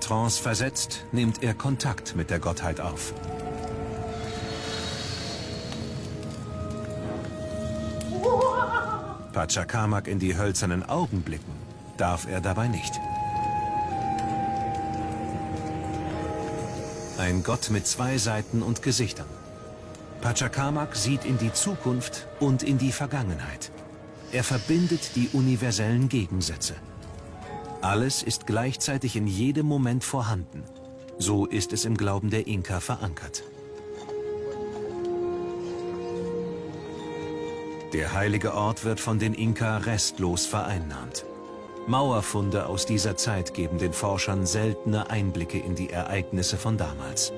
Trance 0.03 0.43
versetzt, 0.43 1.05
nimmt 1.13 1.43
er 1.43 1.55
Kontakt 1.55 2.17
mit 2.17 2.29
der 2.29 2.41
Gottheit 2.41 2.81
auf. 2.81 3.15
Pachacamac 9.33 10.09
in 10.09 10.19
die 10.19 10.37
hölzernen 10.37 10.83
Augen 10.83 11.23
blicken, 11.23 11.53
darf 11.97 12.27
er 12.29 12.41
dabei 12.41 12.69
nicht. 12.69 12.93
Ein 17.19 17.43
Gott 17.45 17.71
mit 17.71 17.87
zwei 17.87 18.19
Seiten 18.19 18.63
und 18.63 18.83
Gesichtern. 18.83 19.29
Pachacamac 20.21 20.97
sieht 20.97 21.25
in 21.25 21.39
die 21.39 21.53
Zukunft 21.53 22.27
und 22.41 22.63
in 22.63 22.79
die 22.79 22.93
Vergangenheit. 22.93 23.71
Er 24.33 24.43
verbindet 24.43 25.15
die 25.15 25.29
universellen 25.33 26.09
Gegensätze. 26.09 26.75
Alles 27.83 28.23
ist 28.23 28.47
gleichzeitig 28.47 29.17
in 29.17 29.27
jedem 29.27 29.67
Moment 29.67 30.05
vorhanden. 30.05 30.63
So 31.19 31.47
ist 31.47 31.73
es 31.73 31.85
im 31.85 31.97
Glauben 31.97 32.31
der 32.31 32.47
Inka 32.47 32.79
verankert. 32.79 33.43
Der 37.93 38.15
heilige 38.15 38.55
Ort 38.55 38.85
wird 38.85 39.01
von 39.01 39.19
den 39.19 39.35
Inka 39.35 39.79
restlos 39.79 40.47
vereinnahmt. 40.47 41.27
Mauerfunde 41.89 42.67
aus 42.67 42.87
dieser 42.87 43.17
Zeit 43.17 43.53
geben 43.53 43.79
den 43.79 43.93
Forschern 43.93 44.47
seltene 44.47 45.11
Einblicke 45.11 45.59
in 45.59 45.75
die 45.75 45.91
Ereignisse 45.91 46.59
von 46.59 46.79
damals. 46.79 47.33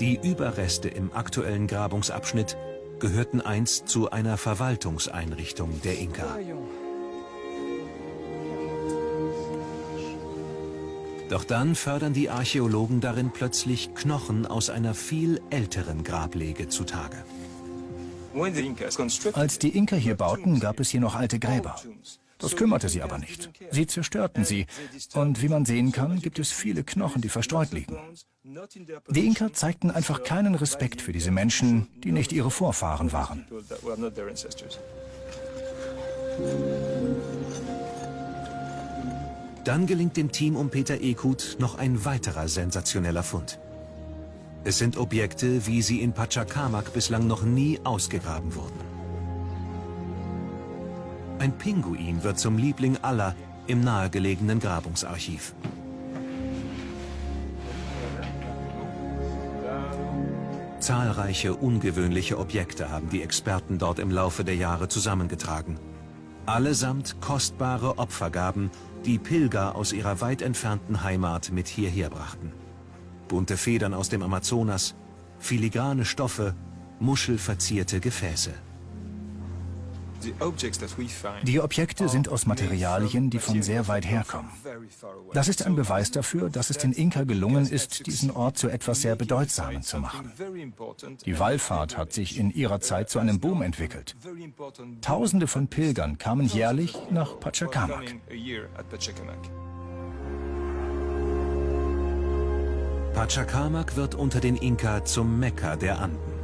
Die 0.00 0.18
Überreste 0.22 0.88
im 0.88 1.12
aktuellen 1.12 1.66
Grabungsabschnitt 1.66 2.56
gehörten 3.00 3.42
einst 3.42 3.88
zu 3.88 4.10
einer 4.10 4.38
Verwaltungseinrichtung 4.38 5.82
der 5.82 5.98
Inka. 5.98 6.38
Doch 11.28 11.44
dann 11.44 11.74
fördern 11.74 12.12
die 12.12 12.30
Archäologen 12.30 13.00
darin 13.00 13.30
plötzlich 13.32 13.94
Knochen 13.94 14.46
aus 14.46 14.70
einer 14.70 14.94
viel 14.94 15.40
älteren 15.50 16.04
Grablege 16.04 16.68
zutage. 16.68 17.24
Als 19.32 19.58
die 19.58 19.76
Inka 19.76 19.96
hier 19.96 20.14
bauten, 20.14 20.60
gab 20.60 20.78
es 20.78 20.90
hier 20.90 21.00
noch 21.00 21.14
alte 21.14 21.38
Gräber. 21.38 21.76
Das 22.38 22.54
kümmerte 22.54 22.88
sie 22.88 23.02
aber 23.02 23.18
nicht. 23.18 23.50
Sie 23.70 23.86
zerstörten 23.86 24.44
sie. 24.44 24.66
Und 25.14 25.42
wie 25.42 25.48
man 25.48 25.64
sehen 25.64 25.90
kann, 25.90 26.20
gibt 26.20 26.38
es 26.38 26.52
viele 26.52 26.84
Knochen, 26.84 27.22
die 27.22 27.30
verstreut 27.30 27.72
liegen. 27.72 27.96
Die 29.08 29.26
Inka 29.26 29.52
zeigten 29.52 29.90
einfach 29.90 30.22
keinen 30.22 30.54
Respekt 30.54 31.00
für 31.00 31.12
diese 31.12 31.30
Menschen, 31.30 31.88
die 32.04 32.12
nicht 32.12 32.32
ihre 32.32 32.50
Vorfahren 32.50 33.12
waren. 33.12 33.46
Dann 39.66 39.86
gelingt 39.86 40.16
dem 40.16 40.30
Team 40.30 40.54
um 40.54 40.70
Peter 40.70 41.00
Ekut 41.00 41.56
noch 41.58 41.76
ein 41.76 42.04
weiterer 42.04 42.46
sensationeller 42.46 43.24
Fund. 43.24 43.58
Es 44.62 44.78
sind 44.78 44.96
Objekte, 44.96 45.66
wie 45.66 45.82
sie 45.82 46.02
in 46.02 46.12
Pachacamac 46.12 46.92
bislang 46.92 47.26
noch 47.26 47.42
nie 47.42 47.80
ausgegraben 47.82 48.54
wurden. 48.54 48.78
Ein 51.40 51.50
Pinguin 51.58 52.22
wird 52.22 52.38
zum 52.38 52.58
Liebling 52.58 52.98
aller 53.02 53.34
im 53.66 53.80
nahegelegenen 53.80 54.60
Grabungsarchiv. 54.60 55.52
Zahlreiche 60.78 61.54
ungewöhnliche 61.54 62.38
Objekte 62.38 62.92
haben 62.92 63.10
die 63.10 63.20
Experten 63.20 63.78
dort 63.78 63.98
im 63.98 64.12
Laufe 64.12 64.44
der 64.44 64.54
Jahre 64.54 64.86
zusammengetragen. 64.86 65.80
Allesamt 66.46 67.20
kostbare 67.20 67.98
Opfergaben, 67.98 68.70
die 69.06 69.18
Pilger 69.18 69.76
aus 69.76 69.92
ihrer 69.92 70.20
weit 70.20 70.42
entfernten 70.42 71.04
Heimat 71.04 71.52
mit 71.52 71.68
hierher 71.68 72.10
brachten. 72.10 72.52
Bunte 73.28 73.56
Federn 73.56 73.94
aus 73.94 74.08
dem 74.08 74.22
Amazonas, 74.22 74.96
filigrane 75.38 76.04
Stoffe, 76.04 76.54
muschelverzierte 76.98 78.00
Gefäße. 78.00 78.52
Die 81.42 81.60
Objekte 81.60 82.08
sind 82.08 82.28
aus 82.28 82.46
Materialien, 82.46 83.30
die 83.30 83.38
von 83.38 83.62
sehr 83.62 83.88
weit 83.88 84.06
herkommen. 84.06 84.50
Das 85.32 85.48
ist 85.48 85.64
ein 85.64 85.76
Beweis 85.76 86.10
dafür, 86.10 86.50
dass 86.50 86.70
es 86.70 86.78
den 86.78 86.92
Inka 86.92 87.24
gelungen 87.24 87.66
ist, 87.66 88.06
diesen 88.06 88.30
Ort 88.30 88.58
zu 88.58 88.68
etwas 88.68 89.02
sehr 89.02 89.16
Bedeutsamen 89.16 89.82
zu 89.82 89.98
machen. 89.98 90.32
Die 91.24 91.38
Wallfahrt 91.38 91.96
hat 91.96 92.12
sich 92.12 92.38
in 92.38 92.50
ihrer 92.50 92.80
Zeit 92.80 93.10
zu 93.10 93.18
einem 93.18 93.40
Boom 93.40 93.62
entwickelt. 93.62 94.16
Tausende 95.00 95.46
von 95.46 95.68
Pilgern 95.68 96.18
kamen 96.18 96.46
jährlich 96.46 96.96
nach 97.10 97.38
Pachacamac. 97.40 98.14
Pachacamac 103.14 103.96
wird 103.96 104.14
unter 104.14 104.40
den 104.40 104.56
Inka 104.56 105.04
zum 105.04 105.40
Mekka 105.40 105.76
der 105.76 106.00
Anden. 106.00 106.35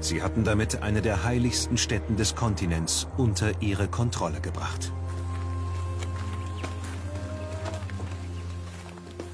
Sie 0.00 0.22
hatten 0.22 0.44
damit 0.44 0.82
eine 0.82 1.02
der 1.02 1.24
heiligsten 1.24 1.78
Städten 1.78 2.16
des 2.16 2.34
Kontinents 2.34 3.08
unter 3.16 3.62
ihre 3.62 3.88
Kontrolle 3.88 4.40
gebracht. 4.40 4.92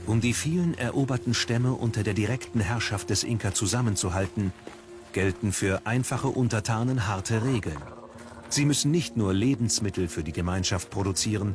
Um 0.06 0.20
die 0.20 0.34
vielen 0.34 0.76
eroberten 0.76 1.34
Stämme 1.34 1.72
unter 1.72 2.02
der 2.02 2.14
direkten 2.14 2.60
Herrschaft 2.60 3.10
des 3.10 3.24
Inka 3.24 3.54
zusammenzuhalten, 3.54 4.52
gelten 5.12 5.52
für 5.52 5.86
einfache 5.86 6.28
Untertanen 6.28 7.06
harte 7.06 7.44
Regeln. 7.44 7.78
Sie 8.48 8.64
müssen 8.64 8.90
nicht 8.90 9.16
nur 9.16 9.32
Lebensmittel 9.32 10.08
für 10.08 10.24
die 10.24 10.32
Gemeinschaft 10.32 10.90
produzieren, 10.90 11.54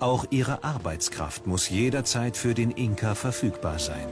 auch 0.00 0.26
ihre 0.30 0.62
Arbeitskraft 0.62 1.48
muss 1.48 1.68
jederzeit 1.68 2.36
für 2.36 2.54
den 2.54 2.70
Inka 2.70 3.16
verfügbar 3.16 3.80
sein. 3.80 4.06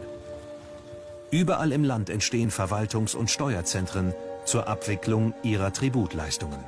Überall 1.31 1.73
im 1.73 1.85
Land 1.85 2.09
entstehen 2.09 2.51
Verwaltungs- 2.51 3.17
und 3.17 3.31
Steuerzentren 3.31 4.15
zur 4.45 4.69
Abwicklung 4.69 5.35
ihrer 5.43 5.73
Tributleistungen. 5.73 6.61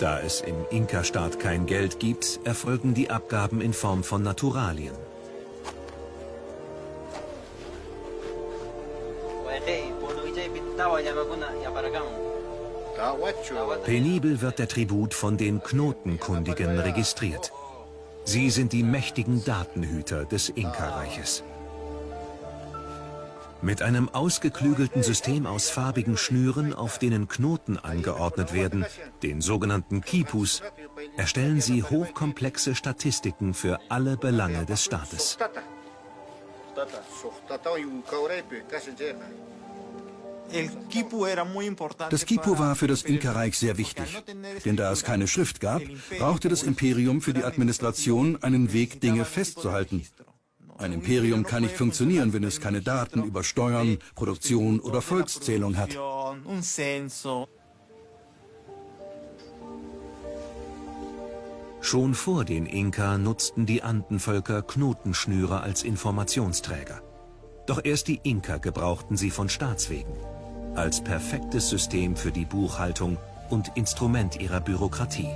Da 0.00 0.18
es 0.18 0.40
im 0.40 0.56
Inka-Staat 0.70 1.38
kein 1.38 1.66
Geld 1.66 2.00
gibt, 2.00 2.40
erfolgen 2.44 2.94
die 2.94 3.10
Abgaben 3.10 3.60
in 3.60 3.72
Form 3.72 4.02
von 4.02 4.22
Naturalien. 4.22 4.94
Penibel 13.84 14.40
wird 14.40 14.58
der 14.58 14.68
Tribut 14.68 15.14
von 15.14 15.36
den 15.36 15.62
Knotenkundigen 15.62 16.78
registriert. 16.78 17.52
Sie 18.24 18.50
sind 18.50 18.72
die 18.72 18.82
mächtigen 18.82 19.44
Datenhüter 19.44 20.24
des 20.24 20.48
Inka-Reiches. 20.48 21.42
Mit 23.62 23.82
einem 23.82 24.08
ausgeklügelten 24.08 25.02
System 25.02 25.46
aus 25.46 25.68
farbigen 25.68 26.16
Schnüren, 26.16 26.72
auf 26.72 26.98
denen 26.98 27.28
Knoten 27.28 27.76
angeordnet 27.76 28.54
werden, 28.54 28.86
den 29.22 29.42
sogenannten 29.42 30.00
Kipus, 30.00 30.62
erstellen 31.16 31.60
sie 31.60 31.82
hochkomplexe 31.82 32.74
Statistiken 32.74 33.52
für 33.52 33.78
alle 33.88 34.16
Belange 34.16 34.64
des 34.64 34.84
Staates. 34.84 35.36
Das 42.10 42.26
Kipu 42.26 42.58
war 42.58 42.74
für 42.74 42.86
das 42.86 43.02
Inka-Reich 43.02 43.58
sehr 43.58 43.78
wichtig, 43.78 44.22
denn 44.64 44.76
da 44.76 44.90
es 44.90 45.04
keine 45.04 45.28
Schrift 45.28 45.60
gab, 45.60 45.82
brauchte 46.18 46.48
das 46.48 46.62
Imperium 46.62 47.20
für 47.20 47.34
die 47.34 47.44
Administration 47.44 48.42
einen 48.42 48.72
Weg, 48.72 49.00
Dinge 49.00 49.24
festzuhalten. 49.24 50.06
Ein 50.80 50.94
Imperium 50.94 51.44
kann 51.44 51.62
nicht 51.62 51.76
funktionieren, 51.76 52.32
wenn 52.32 52.42
es 52.42 52.58
keine 52.58 52.80
Daten 52.80 53.22
über 53.22 53.44
Steuern, 53.44 53.98
Produktion 54.14 54.80
oder 54.80 55.02
Volkszählung 55.02 55.76
hat. 55.76 55.90
Schon 61.82 62.14
vor 62.14 62.44
den 62.46 62.64
Inka 62.64 63.18
nutzten 63.18 63.66
die 63.66 63.82
Andenvölker 63.82 64.62
Knotenschnüre 64.62 65.60
als 65.60 65.82
Informationsträger. 65.82 67.02
Doch 67.66 67.84
erst 67.84 68.08
die 68.08 68.20
Inka 68.22 68.56
gebrauchten 68.56 69.18
sie 69.18 69.30
von 69.30 69.50
Staatswegen. 69.50 70.14
Als 70.76 71.04
perfektes 71.04 71.68
System 71.68 72.16
für 72.16 72.32
die 72.32 72.46
Buchhaltung 72.46 73.18
und 73.50 73.70
Instrument 73.76 74.40
ihrer 74.40 74.60
Bürokratie. 74.60 75.28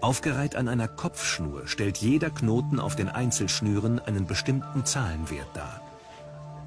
Aufgereiht 0.00 0.56
an 0.56 0.68
einer 0.68 0.88
Kopfschnur 0.88 1.66
stellt 1.66 1.98
jeder 1.98 2.30
Knoten 2.30 2.80
auf 2.80 2.96
den 2.96 3.08
Einzelschnüren 3.08 3.98
einen 3.98 4.26
bestimmten 4.26 4.86
Zahlenwert 4.86 5.48
dar. 5.54 5.82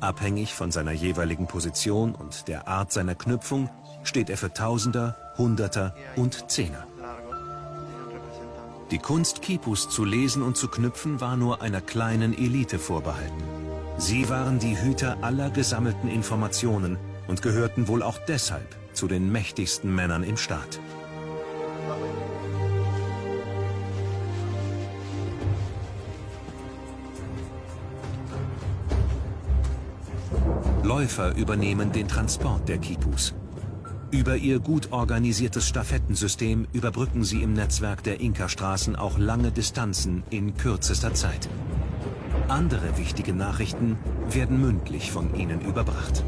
Abhängig 0.01 0.53
von 0.53 0.71
seiner 0.71 0.91
jeweiligen 0.91 1.47
Position 1.47 2.13
und 2.13 2.47
der 2.47 2.67
Art 2.67 2.91
seiner 2.91 3.15
Knüpfung 3.15 3.69
steht 4.03 4.29
er 4.29 4.37
für 4.37 4.53
Tausender, 4.53 5.15
Hunderter 5.37 5.95
und 6.15 6.51
Zehner. 6.51 6.85
Die 8.91 8.99
Kunst, 8.99 9.41
Kipus 9.41 9.89
zu 9.89 10.05
lesen 10.05 10.43
und 10.43 10.55
zu 10.55 10.67
knüpfen, 10.67 11.19
war 11.19 11.35
nur 11.35 11.63
einer 11.63 11.81
kleinen 11.81 12.37
Elite 12.37 12.77
vorbehalten. 12.77 13.43
Sie 13.97 14.29
waren 14.29 14.59
die 14.59 14.79
Hüter 14.79 15.17
aller 15.21 15.49
gesammelten 15.49 16.09
Informationen 16.09 16.97
und 17.27 17.41
gehörten 17.41 17.87
wohl 17.87 18.03
auch 18.03 18.19
deshalb 18.27 18.75
zu 18.93 19.07
den 19.07 19.31
mächtigsten 19.31 19.93
Männern 19.95 20.23
im 20.23 20.37
Staat. 20.37 20.79
Läufer 30.95 31.36
übernehmen 31.36 31.91
den 31.91 32.08
Transport 32.08 32.69
der 32.69 32.77
Kipus. 32.77 33.34
Über 34.12 34.36
ihr 34.36 34.60
gut 34.60 34.91
organisiertes 34.91 35.67
Stafettensystem 35.67 36.67
überbrücken 36.71 37.23
sie 37.23 37.41
im 37.41 37.53
Netzwerk 37.53 38.03
der 38.03 38.19
Inka-Straßen 38.19 38.95
auch 38.95 39.17
lange 39.17 39.51
Distanzen 39.51 40.21
in 40.29 40.56
kürzester 40.56 41.15
Zeit. 41.15 41.49
Andere 42.47 42.95
wichtige 42.99 43.34
Nachrichten 43.34 43.97
werden 44.29 44.62
mündlich 44.62 45.12
von 45.12 45.34
ihnen 45.34 45.62
überbracht. 45.62 46.23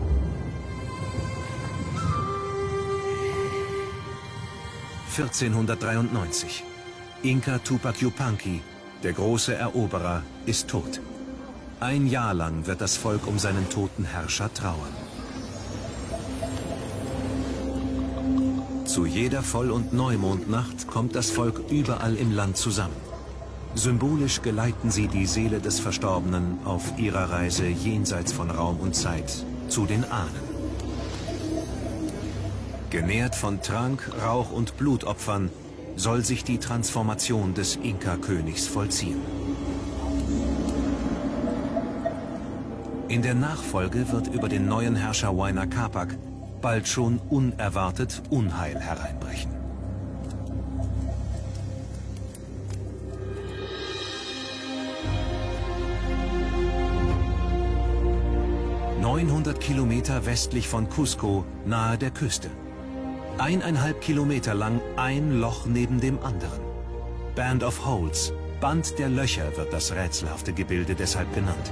(1493) 5.15 6.63
Inka 7.21 7.59
Tupac 7.59 8.01
Yupanqui, 8.01 8.61
der 9.03 9.13
große 9.13 9.53
Eroberer, 9.53 10.23
ist 10.47 10.67
tot. 10.69 11.01
Ein 11.81 12.07
Jahr 12.07 12.33
lang 12.33 12.67
wird 12.67 12.79
das 12.79 12.95
Volk 12.95 13.27
um 13.27 13.37
seinen 13.37 13.69
toten 13.69 14.05
Herrscher 14.05 14.53
trauern. 14.53 14.95
Zu 18.85 19.05
jeder 19.05 19.43
Voll- 19.43 19.71
und 19.71 19.91
Neumondnacht 19.91 20.87
kommt 20.87 21.15
das 21.15 21.31
Volk 21.31 21.61
überall 21.69 22.15
im 22.15 22.31
Land 22.31 22.55
zusammen. 22.55 22.95
Symbolisch 23.75 24.41
geleiten 24.41 24.89
sie 24.89 25.09
die 25.09 25.25
Seele 25.25 25.59
des 25.59 25.81
Verstorbenen 25.81 26.59
auf 26.63 26.97
ihrer 26.97 27.29
Reise 27.29 27.67
jenseits 27.67 28.31
von 28.31 28.49
Raum 28.49 28.79
und 28.79 28.95
Zeit 28.95 29.43
zu 29.67 29.85
den 29.85 30.05
Ahnen. 30.05 30.55
Genährt 32.89 33.35
von 33.35 33.61
Trank, 33.61 34.09
Rauch 34.23 34.53
und 34.53 34.77
Blutopfern 34.77 35.49
soll 35.97 36.23
sich 36.23 36.45
die 36.45 36.59
Transformation 36.59 37.53
des 37.53 37.75
Inka-Königs 37.75 38.65
vollziehen. 38.65 39.19
In 43.15 43.21
der 43.21 43.33
Nachfolge 43.33 44.11
wird 44.11 44.27
über 44.27 44.49
den 44.49 44.67
neuen 44.67 44.97
Herrscher 44.97 45.31
Huayna 45.31 45.67
Capac 45.67 46.17
bald 46.61 46.85
schon 46.85 47.17
unerwartet 47.29 48.21
Unheil 48.29 48.77
hereinbrechen. 48.77 49.51
Neunhundert 58.99 59.61
Kilometer 59.61 60.25
westlich 60.25 60.67
von 60.67 60.89
Cusco, 60.89 61.45
nahe 61.65 61.97
der 61.97 62.11
Küste. 62.11 62.49
Eineinhalb 63.37 64.01
Kilometer 64.01 64.53
lang 64.53 64.81
ein 64.97 65.39
Loch 65.39 65.65
neben 65.65 66.01
dem 66.01 66.19
anderen. 66.21 66.59
Band 67.33 67.63
of 67.63 67.85
Holes, 67.85 68.33
Band 68.59 68.99
der 68.99 69.07
Löcher 69.07 69.55
wird 69.55 69.71
das 69.71 69.93
rätselhafte 69.93 70.51
Gebilde 70.51 70.95
deshalb 70.95 71.33
genannt. 71.33 71.71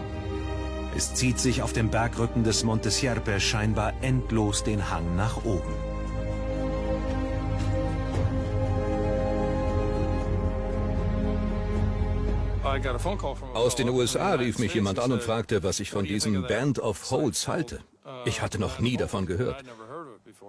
Es 0.95 1.15
zieht 1.15 1.39
sich 1.39 1.61
auf 1.63 1.73
dem 1.73 1.89
Bergrücken 1.89 2.43
des 2.43 2.63
Monte 2.63 2.91
Sierpe 2.91 3.39
scheinbar 3.39 3.93
endlos 4.01 4.63
den 4.63 4.91
Hang 4.91 5.15
nach 5.15 5.43
oben. 5.43 5.73
Aus 13.53 13.75
den 13.75 13.89
USA 13.89 14.33
rief 14.33 14.59
mich 14.59 14.73
jemand 14.73 14.99
an 14.99 15.11
und 15.11 15.21
fragte, 15.21 15.63
was 15.63 15.79
ich 15.79 15.91
von 15.91 16.05
diesem 16.05 16.43
Band 16.43 16.79
of 16.79 17.11
Holes 17.11 17.47
halte. 17.47 17.79
Ich 18.25 18.41
hatte 18.41 18.59
noch 18.59 18.79
nie 18.79 18.97
davon 18.97 19.25
gehört. 19.25 19.63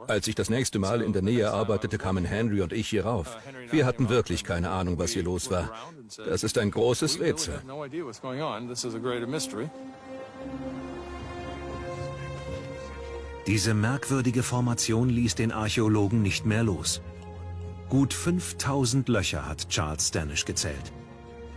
Als 0.09 0.26
ich 0.28 0.35
das 0.35 0.50
nächste 0.50 0.78
Mal 0.78 1.02
in 1.02 1.12
der 1.12 1.22
Nähe 1.22 1.50
arbeitete, 1.50 1.98
kamen 1.98 2.24
Henry 2.24 2.61
und 2.61 2.72
ich 2.72 2.88
hier 2.88 3.07
rauf. 3.07 3.37
Wir 3.70 3.87
hatten 3.87 4.09
wirklich 4.09 4.44
keine 4.44 4.70
Ahnung, 4.70 4.98
was 4.98 5.12
hier 5.12 5.22
los 5.22 5.50
war. 5.50 5.70
Das 6.16 6.44
ist 6.44 6.59
ein 6.59 6.70
großes 6.70 7.20
Rätsel. 7.20 7.61
Diese 13.46 13.74
merkwürdige 13.74 14.42
Formation 14.42 15.11
ließ 15.11 15.35
den 15.35 15.52
Archäologen 15.52 16.22
nicht 16.22 16.46
mehr 16.46 16.62
los. 16.62 17.02
Gut 17.90 18.14
5000 18.14 19.09
Löcher 19.09 19.46
hat 19.46 19.68
Charles 19.68 20.09
Stanish 20.09 20.46
gezählt. 20.46 20.92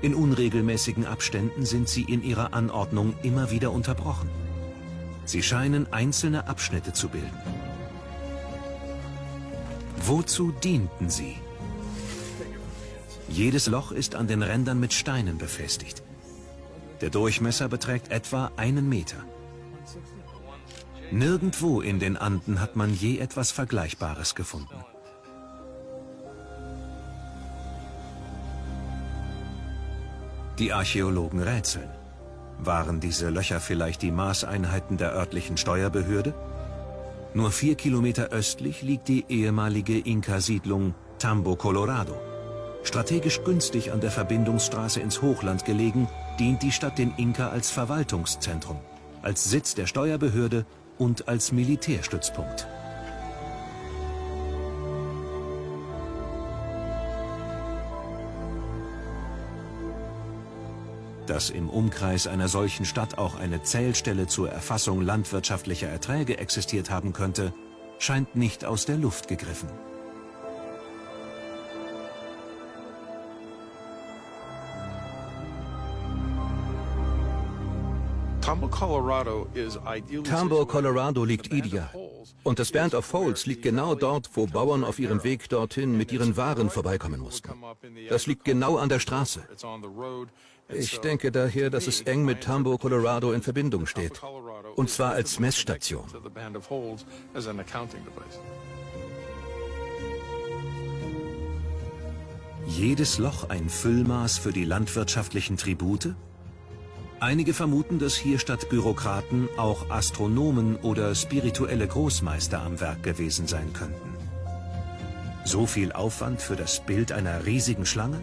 In 0.01 0.13
unregelmäßigen 0.13 1.05
Abständen 1.05 1.65
sind 1.65 1.87
sie 1.87 2.03
in 2.03 2.23
ihrer 2.23 2.53
Anordnung 2.53 3.15
immer 3.23 3.51
wieder 3.51 3.71
unterbrochen. 3.71 4.29
Sie 5.25 5.41
scheinen 5.41 5.91
einzelne 5.91 6.47
Abschnitte 6.47 6.93
zu 6.93 7.09
bilden. 7.09 7.31
Wozu 10.05 10.51
dienten 10.51 11.09
sie? 11.09 11.35
Jedes 13.29 13.67
Loch 13.67 13.91
ist 13.91 14.15
an 14.15 14.27
den 14.27 14.41
Rändern 14.41 14.79
mit 14.79 14.93
Steinen 14.93 15.37
befestigt. 15.37 16.03
Der 17.01 17.09
Durchmesser 17.09 17.67
beträgt 17.69 18.11
etwa 18.11 18.51
einen 18.57 18.89
Meter. 18.89 19.17
Nirgendwo 21.11 21.81
in 21.81 21.99
den 21.99 22.17
Anden 22.17 22.59
hat 22.59 22.75
man 22.75 22.93
je 22.93 23.19
etwas 23.19 23.51
Vergleichbares 23.51 24.35
gefunden. 24.35 24.83
Die 30.59 30.73
Archäologen 30.73 31.39
rätseln. 31.39 31.89
Waren 32.59 32.99
diese 32.99 33.29
Löcher 33.29 33.59
vielleicht 33.59 34.01
die 34.01 34.11
Maßeinheiten 34.11 34.97
der 34.97 35.13
örtlichen 35.13 35.57
Steuerbehörde? 35.57 36.33
Nur 37.35 37.51
vier 37.51 37.75
Kilometer 37.75 38.29
östlich 38.29 38.81
liegt 38.81 39.07
die 39.07 39.25
ehemalige 39.29 39.99
Inka-Siedlung 39.99 40.95
Tambo 41.19 41.55
Colorado. 41.55 42.15
Strategisch 42.83 43.43
günstig 43.43 43.91
an 43.91 44.01
der 44.01 44.09
Verbindungsstraße 44.09 44.99
ins 44.99 45.21
Hochland 45.21 45.63
gelegen, 45.65 46.07
dient 46.39 46.61
die 46.61 46.71
Stadt 46.71 46.97
den 46.97 47.13
Inka 47.17 47.49
als 47.49 47.71
Verwaltungszentrum, 47.71 48.77
als 49.21 49.49
Sitz 49.49 49.75
der 49.75 49.87
Steuerbehörde 49.87 50.65
und 50.97 51.27
als 51.27 51.51
Militärstützpunkt. 51.51 52.67
Dass 61.25 61.49
im 61.49 61.69
Umkreis 61.69 62.25
einer 62.25 62.47
solchen 62.47 62.85
Stadt 62.85 63.17
auch 63.17 63.35
eine 63.35 63.61
Zählstelle 63.61 64.27
zur 64.27 64.49
Erfassung 64.49 65.01
landwirtschaftlicher 65.01 65.89
Erträge 65.89 66.37
existiert 66.37 66.89
haben 66.89 67.11
könnte, 67.11 67.53
scheint 67.99 68.35
nicht 68.35 68.63
aus 68.63 68.85
der 68.85 68.97
Luft 68.97 69.27
gegriffen. 69.27 69.67
Tambo, 80.23 80.65
Colorado 80.65 81.23
liegt 81.23 81.53
ideal. 81.53 81.89
Und 82.43 82.59
das 82.59 82.71
Band 82.71 82.93
of 82.93 83.11
Holes 83.13 83.45
liegt 83.45 83.61
genau 83.61 83.95
dort, 83.95 84.29
wo 84.33 84.47
Bauern 84.47 84.83
auf 84.83 84.99
ihrem 84.99 85.23
Weg 85.23 85.49
dorthin 85.49 85.97
mit 85.97 86.11
ihren 86.11 86.37
Waren 86.37 86.69
vorbeikommen 86.69 87.19
mussten. 87.19 87.49
Das 88.09 88.27
liegt 88.27 88.45
genau 88.45 88.77
an 88.77 88.89
der 88.89 88.99
Straße. 88.99 89.41
Ich 90.69 90.99
denke 90.99 91.31
daher, 91.31 91.69
dass 91.69 91.87
es 91.87 92.01
eng 92.01 92.25
mit 92.25 92.43
Tambo, 92.43 92.77
Colorado 92.77 93.31
in 93.31 93.41
Verbindung 93.41 93.85
steht. 93.85 94.21
Und 94.75 94.89
zwar 94.89 95.13
als 95.13 95.39
Messstation. 95.39 96.05
Jedes 102.67 103.17
Loch 103.17 103.49
ein 103.49 103.69
Füllmaß 103.69 104.37
für 104.39 104.51
die 104.51 104.65
landwirtschaftlichen 104.65 105.55
Tribute? 105.55 106.15
Einige 107.19 107.55
vermuten, 107.55 107.97
dass 107.97 108.15
hier 108.15 108.37
statt 108.37 108.69
Bürokraten 108.69 109.49
auch 109.57 109.89
Astronomen 109.89 110.75
oder 110.77 111.15
spirituelle 111.15 111.87
Großmeister 111.87 112.61
am 112.61 112.79
Werk 112.79 113.01
gewesen 113.01 113.47
sein 113.47 113.73
könnten. 113.73 114.13
So 115.43 115.65
viel 115.65 115.91
Aufwand 115.93 116.41
für 116.41 116.55
das 116.55 116.85
Bild 116.85 117.11
einer 117.11 117.45
riesigen 117.45 117.87
Schlange? 117.87 118.21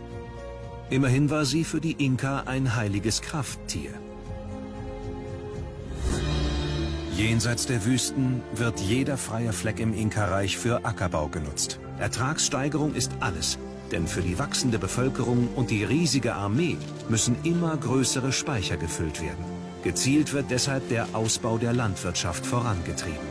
Immerhin 0.90 1.28
war 1.28 1.44
sie 1.44 1.64
für 1.64 1.80
die 1.80 2.04
Inka 2.04 2.44
ein 2.46 2.76
heiliges 2.76 3.20
Krafttier. 3.20 3.90
Jenseits 7.16 7.66
der 7.66 7.84
Wüsten 7.84 8.42
wird 8.54 8.78
jeder 8.78 9.16
freie 9.16 9.52
Fleck 9.52 9.80
im 9.80 9.92
Inka-Reich 9.92 10.56
für 10.56 10.84
Ackerbau 10.84 11.28
genutzt. 11.28 11.80
Ertragssteigerung 11.98 12.94
ist 12.94 13.10
alles, 13.20 13.58
Denn 13.92 14.06
für 14.06 14.22
die 14.22 14.38
wachsende 14.38 14.78
Bevölkerung 14.78 15.48
und 15.54 15.70
die 15.70 15.84
riesige 15.84 16.34
Armee 16.34 16.76
müssen 17.08 17.36
immer 17.44 17.76
größere 17.76 18.32
Speicher 18.32 18.76
gefüllt 18.76 19.20
werden. 19.22 19.44
Gezielt 19.82 20.32
wird 20.32 20.50
deshalb 20.50 20.88
der 20.88 21.08
Ausbau 21.12 21.58
der 21.58 21.72
Landwirtschaft 21.72 22.46
vorangetrieben. 22.46 23.28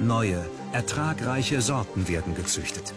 Neue, 0.00 0.44
ertragreiche 0.72 1.62
Sorten 1.62 2.08
werden 2.08 2.34
gezüchtet. 2.34 2.92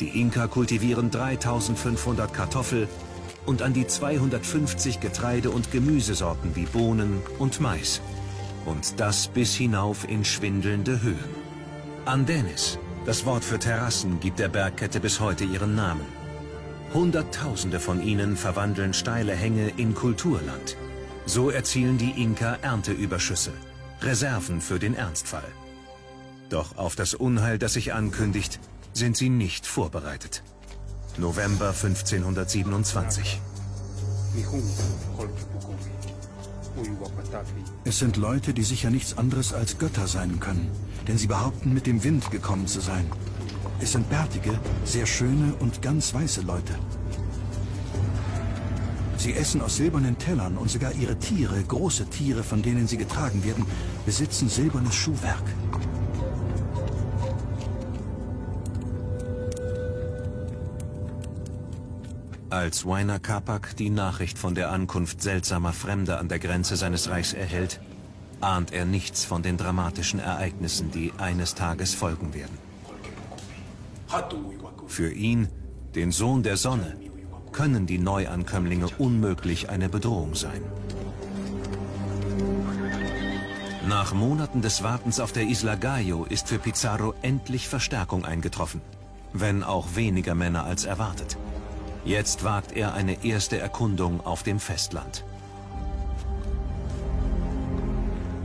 Die 0.00 0.20
Inka 0.20 0.48
kultivieren 0.48 1.10
3500 1.10 2.32
Kartoffel 2.32 2.88
und 3.46 3.62
an 3.62 3.72
die 3.72 3.86
250 3.86 5.00
Getreide- 5.00 5.50
und 5.50 5.70
Gemüsesorten 5.70 6.56
wie 6.56 6.66
Bohnen 6.66 7.20
und 7.38 7.60
Mais. 7.60 8.00
Und 8.64 8.98
das 9.00 9.28
bis 9.28 9.54
hinauf 9.54 10.08
in 10.08 10.24
schwindelnde 10.24 11.02
Höhen. 11.02 11.42
Andenes, 12.04 12.78
das 13.06 13.24
Wort 13.26 13.44
für 13.44 13.58
Terrassen, 13.58 14.20
gibt 14.20 14.38
der 14.38 14.48
Bergkette 14.48 15.00
bis 15.00 15.20
heute 15.20 15.44
ihren 15.44 15.74
Namen. 15.74 16.21
Hunderttausende 16.94 17.80
von 17.80 18.02
ihnen 18.02 18.36
verwandeln 18.36 18.92
steile 18.92 19.34
Hänge 19.34 19.72
in 19.78 19.94
Kulturland. 19.94 20.76
So 21.24 21.48
erzielen 21.48 21.96
die 21.96 22.10
Inka 22.10 22.58
Ernteüberschüsse, 22.60 23.52
Reserven 24.02 24.60
für 24.60 24.78
den 24.78 24.94
Ernstfall. 24.94 25.48
Doch 26.50 26.76
auf 26.76 26.94
das 26.94 27.14
Unheil, 27.14 27.58
das 27.58 27.74
sich 27.74 27.94
ankündigt, 27.94 28.60
sind 28.92 29.16
sie 29.16 29.30
nicht 29.30 29.66
vorbereitet. 29.66 30.42
November 31.16 31.68
1527. 31.68 33.40
Es 37.84 37.98
sind 37.98 38.16
Leute, 38.18 38.52
die 38.52 38.64
sicher 38.64 38.90
nichts 38.90 39.16
anderes 39.16 39.54
als 39.54 39.78
Götter 39.78 40.06
sein 40.06 40.40
können, 40.40 40.70
denn 41.08 41.16
sie 41.16 41.26
behaupten, 41.26 41.72
mit 41.72 41.86
dem 41.86 42.04
Wind 42.04 42.30
gekommen 42.30 42.66
zu 42.66 42.80
sein. 42.80 43.10
Es 43.80 43.92
sind 43.92 44.08
bärtige, 44.08 44.58
sehr 44.84 45.06
schöne 45.06 45.54
und 45.58 45.82
ganz 45.82 46.14
weiße 46.14 46.42
Leute. 46.42 46.74
Sie 49.16 49.34
essen 49.34 49.60
aus 49.60 49.76
silbernen 49.76 50.18
Tellern 50.18 50.56
und 50.56 50.70
sogar 50.70 50.92
ihre 50.92 51.16
Tiere, 51.16 51.62
große 51.62 52.06
Tiere, 52.06 52.42
von 52.42 52.60
denen 52.62 52.88
sie 52.88 52.96
getragen 52.96 53.44
werden, 53.44 53.64
besitzen 54.04 54.48
silbernes 54.48 54.94
Schuhwerk. 54.94 55.44
Als 62.50 62.84
Wainer 62.84 63.18
Kapak 63.18 63.76
die 63.76 63.90
Nachricht 63.90 64.38
von 64.38 64.54
der 64.54 64.70
Ankunft 64.70 65.22
seltsamer 65.22 65.72
Fremder 65.72 66.18
an 66.18 66.28
der 66.28 66.38
Grenze 66.38 66.76
seines 66.76 67.08
Reichs 67.08 67.32
erhält, 67.32 67.80
ahnt 68.42 68.72
er 68.72 68.84
nichts 68.84 69.24
von 69.24 69.42
den 69.42 69.56
dramatischen 69.56 70.20
Ereignissen, 70.20 70.90
die 70.90 71.12
eines 71.16 71.54
Tages 71.54 71.94
folgen 71.94 72.34
werden. 72.34 72.61
Für 74.86 75.10
ihn, 75.10 75.48
den 75.94 76.12
Sohn 76.12 76.42
der 76.42 76.56
Sonne, 76.56 76.96
können 77.52 77.86
die 77.86 77.98
Neuankömmlinge 77.98 78.88
unmöglich 78.98 79.70
eine 79.70 79.88
Bedrohung 79.88 80.34
sein. 80.34 80.62
Nach 83.88 84.14
Monaten 84.14 84.62
des 84.62 84.82
Wartens 84.82 85.20
auf 85.20 85.32
der 85.32 85.44
Isla 85.44 85.74
Gallo 85.74 86.24
ist 86.24 86.48
für 86.48 86.58
Pizarro 86.58 87.14
endlich 87.22 87.68
Verstärkung 87.68 88.24
eingetroffen, 88.24 88.80
wenn 89.32 89.62
auch 89.62 89.96
weniger 89.96 90.34
Männer 90.34 90.64
als 90.64 90.84
erwartet. 90.84 91.36
Jetzt 92.04 92.42
wagt 92.42 92.72
er 92.72 92.94
eine 92.94 93.24
erste 93.24 93.58
Erkundung 93.58 94.24
auf 94.24 94.42
dem 94.42 94.60
Festland. 94.60 95.24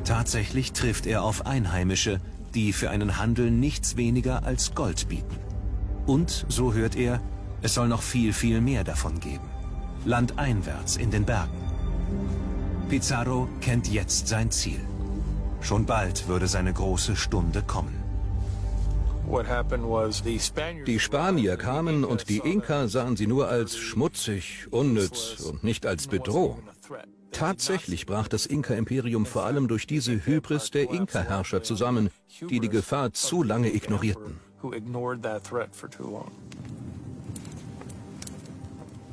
Tatsächlich 0.03 0.73
trifft 0.73 1.05
er 1.05 1.23
auf 1.23 1.45
Einheimische, 1.45 2.19
die 2.53 2.71
für 2.71 2.89
einen 2.89 3.17
Handel 3.17 3.51
nichts 3.51 3.97
weniger 3.97 4.43
als 4.43 4.73
Gold 4.73 5.09
bieten. 5.09 5.46
Und, 6.07 6.45
so 6.47 6.73
hört 6.73 6.95
er, 6.95 7.21
es 7.61 7.73
soll 7.73 7.87
noch 7.87 8.01
viel, 8.01 8.33
viel 8.33 8.61
mehr 8.61 8.83
davon 8.83 9.19
geben. 9.19 9.47
Landeinwärts 10.05 10.95
in 10.95 11.11
den 11.11 11.25
Bergen. 11.25 11.57
Pizarro 12.89 13.49
kennt 13.59 13.87
jetzt 13.89 14.27
sein 14.27 14.49
Ziel. 14.49 14.79
Schon 15.59 15.85
bald 15.85 16.27
würde 16.29 16.47
seine 16.47 16.71
große 16.71 17.15
Stunde 17.15 17.61
kommen. 17.61 18.03
Die 20.85 20.99
Spanier 20.99 21.57
kamen 21.57 22.05
und 22.05 22.29
die 22.29 22.37
Inka 22.37 22.87
sahen 22.87 23.17
sie 23.17 23.27
nur 23.27 23.49
als 23.49 23.75
schmutzig, 23.75 24.67
unnütz 24.71 25.41
und 25.41 25.65
nicht 25.65 25.85
als 25.85 26.07
Bedrohung. 26.07 26.63
Tatsächlich 27.31 28.05
brach 28.05 28.29
das 28.29 28.45
Inka-Imperium 28.45 29.25
vor 29.25 29.43
allem 29.43 29.67
durch 29.67 29.85
diese 29.85 30.25
Hybris 30.25 30.71
der 30.71 30.89
Inka-Herrscher 30.89 31.61
zusammen, 31.61 32.09
die 32.49 32.61
die 32.61 32.69
Gefahr 32.69 33.11
zu 33.11 33.43
lange 33.43 33.73
ignorierten. 33.73 34.46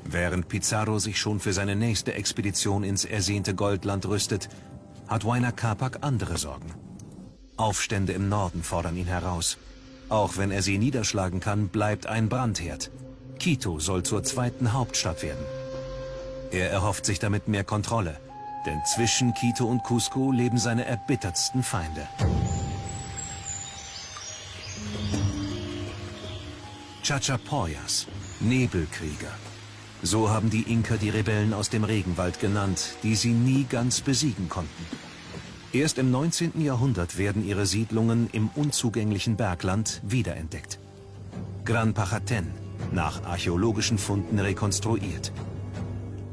Während 0.05 0.49
Pizarro 0.49 0.99
sich 0.99 1.19
schon 1.19 1.41
für 1.41 1.53
seine 1.53 1.77
nächste 1.77 2.15
Expedition 2.15 2.85
ins 2.85 3.05
ersehnte 3.05 3.55
Goldland 3.55 4.07
rüstet, 4.07 4.49
hat 5.09 5.25
Huayna 5.25 5.51
Capac 5.51 5.99
andere 6.03 6.39
Sorgen. 6.39 6.73
Aufstände 7.57 8.13
im 8.13 8.29
Norden 8.29 8.63
fordern 8.63 8.97
ihn 8.97 9.07
heraus. 9.07 9.59
Auch 10.09 10.37
wenn 10.37 10.51
er 10.51 10.63
sie 10.63 10.79
niederschlagen 10.79 11.41
kann, 11.41 11.69
bleibt 11.69 12.07
ein 12.07 12.29
Brandherd. 12.29 12.91
Quito 13.39 13.79
soll 13.79 14.03
zur 14.03 14.23
zweiten 14.23 14.73
Hauptstadt 14.73 15.23
werden. 15.23 15.45
Er 16.51 16.71
erhofft 16.71 17.07
sich 17.07 17.19
damit 17.19 17.49
mehr 17.49 17.65
Kontrolle, 17.65 18.17
denn 18.67 18.81
zwischen 18.85 19.35
Quito 19.35 19.67
und 19.67 19.83
Cusco 19.83 20.31
leben 20.31 20.59
seine 20.59 20.85
erbittertsten 20.85 21.63
Feinde. 21.63 22.07
Chachapoyas, 27.05 28.07
Nebelkrieger. 28.41 29.29
So 30.03 30.31
haben 30.31 30.49
die 30.49 30.63
Inka 30.63 30.97
die 30.97 31.11
Rebellen 31.11 31.53
aus 31.53 31.69
dem 31.69 31.85
Regenwald 31.85 32.41
genannt, 32.41 32.97
die 33.03 33.15
sie 33.15 33.33
nie 33.33 33.65
ganz 33.65 34.01
besiegen 34.01 34.49
konnten. 34.49 34.87
Erst 35.75 35.99
im 35.99 36.11
19. 36.11 36.63
Jahrhundert 36.63 37.19
werden 37.19 37.47
ihre 37.47 37.67
Siedlungen 37.67 38.31
im 38.33 38.49
unzugänglichen 38.55 39.37
Bergland 39.37 40.01
wiederentdeckt. 40.03 40.79
Gran 41.67 41.93
Pachaten, 41.93 42.51
nach 42.91 43.23
archäologischen 43.25 43.99
Funden 43.99 44.39
rekonstruiert. 44.39 45.31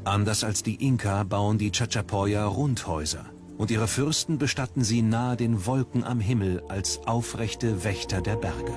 Anders 0.04 0.42
als 0.42 0.62
die 0.62 0.76
Inka 0.76 1.24
bauen 1.24 1.58
die 1.58 1.70
Chachapoya 1.70 2.46
Rundhäuser 2.46 3.26
und 3.58 3.70
ihre 3.70 3.88
Fürsten 3.88 4.38
bestatten 4.38 4.84
sie 4.84 5.02
nahe 5.02 5.36
den 5.36 5.66
Wolken 5.66 6.02
am 6.02 6.20
Himmel 6.20 6.62
als 6.70 7.06
aufrechte 7.06 7.84
Wächter 7.84 8.22
der 8.22 8.36
Berge. 8.36 8.72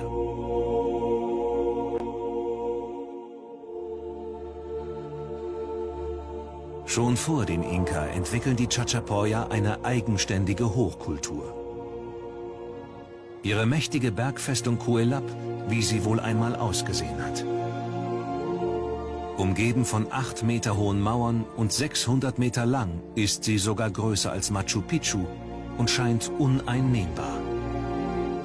Schon 6.96 7.18
vor 7.18 7.44
den 7.44 7.62
Inka 7.62 8.06
entwickeln 8.06 8.56
die 8.56 8.68
Chachapoya 8.68 9.48
eine 9.48 9.84
eigenständige 9.84 10.74
Hochkultur. 10.74 11.54
Ihre 13.42 13.66
mächtige 13.66 14.10
Bergfestung 14.10 14.78
Cuelap, 14.78 15.22
wie 15.68 15.82
sie 15.82 16.06
wohl 16.06 16.20
einmal 16.20 16.56
ausgesehen 16.56 17.22
hat. 17.22 17.44
Umgeben 19.36 19.84
von 19.84 20.10
8 20.10 20.42
Meter 20.44 20.78
hohen 20.78 21.02
Mauern 21.02 21.44
und 21.58 21.70
600 21.70 22.38
Meter 22.38 22.64
lang 22.64 23.02
ist 23.14 23.44
sie 23.44 23.58
sogar 23.58 23.90
größer 23.90 24.32
als 24.32 24.50
Machu 24.50 24.80
Picchu 24.80 25.26
und 25.76 25.90
scheint 25.90 26.30
uneinnehmbar. 26.38 27.42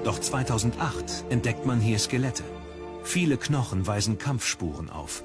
Doch 0.03 0.19
2008 0.19 1.23
entdeckt 1.29 1.65
man 1.65 1.79
hier 1.79 1.99
Skelette. 1.99 2.43
Viele 3.03 3.37
Knochen 3.37 3.87
weisen 3.87 4.17
Kampfspuren 4.17 4.89
auf. 4.89 5.23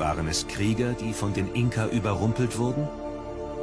Waren 0.00 0.28
es 0.28 0.48
Krieger, 0.48 0.94
die 0.94 1.12
von 1.12 1.34
den 1.34 1.52
Inka 1.52 1.86
überrumpelt 1.86 2.56
wurden? 2.56 2.88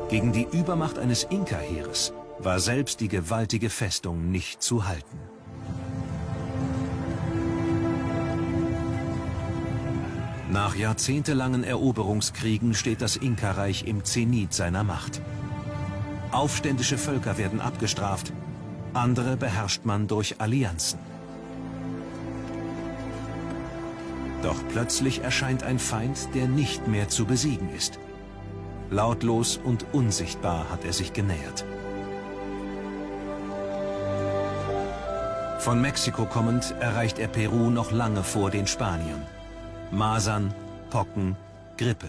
Gegen 0.08 0.32
die 0.32 0.48
Übermacht 0.52 1.00
eines 1.00 1.24
Inka-Heeres 1.24 2.14
war 2.38 2.60
selbst 2.60 3.00
die 3.00 3.08
gewaltige 3.08 3.72
Festung 3.72 4.30
nicht 4.30 4.62
zu 4.62 4.88
halten. 4.88 5.18
Nach 10.52 10.76
jahrzehntelangen 10.76 11.64
Eroberungskriegen 11.64 12.76
steht 12.76 13.02
das 13.02 13.16
Inka-Reich 13.16 13.88
im 13.88 14.04
Zenit 14.04 14.54
seiner 14.54 14.84
Macht. 14.84 15.22
Aufständische 16.32 17.00
Völker 17.00 17.40
werden 17.40 17.60
abgestraft, 17.60 18.32
andere 18.94 19.38
beherrscht 19.38 19.86
man 19.86 20.08
durch 20.08 20.40
Allianzen. 20.40 21.00
Doch 24.44 24.58
plötzlich 24.72 25.24
erscheint 25.24 25.64
ein 25.64 25.80
Feind, 25.80 26.30
der 26.36 26.48
nicht 26.48 26.88
mehr 26.88 27.10
zu 27.10 27.26
besiegen 27.26 27.74
ist. 27.76 28.00
Lautlos 28.90 29.60
und 29.64 29.86
unsichtbar 29.94 30.70
hat 30.70 30.86
er 30.86 30.94
sich 30.94 31.14
genähert. 31.14 31.66
Von 35.60 35.82
Mexiko 35.82 36.26
kommend 36.26 36.74
erreicht 36.80 37.20
er 37.20 37.28
Peru 37.28 37.70
noch 37.70 37.92
lange 37.92 38.24
vor 38.24 38.52
den 38.52 38.68
Spaniern. 38.68 39.26
Masern, 39.92 40.54
Pocken, 40.90 41.36
Grippe. 41.78 42.08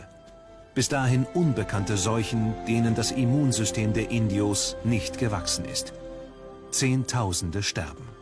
Bis 0.75 0.89
dahin 0.89 1.27
unbekannte 1.35 1.97
Seuchen, 1.97 2.55
denen 2.69 2.95
das 2.95 3.11
Immunsystem 3.11 3.95
der 3.95 4.11
Indios 4.11 4.77
nicht 4.85 5.19
gewachsen 5.19 5.65
ist. 5.65 5.93
Zehntausende 6.71 7.65
sterben. 7.65 8.18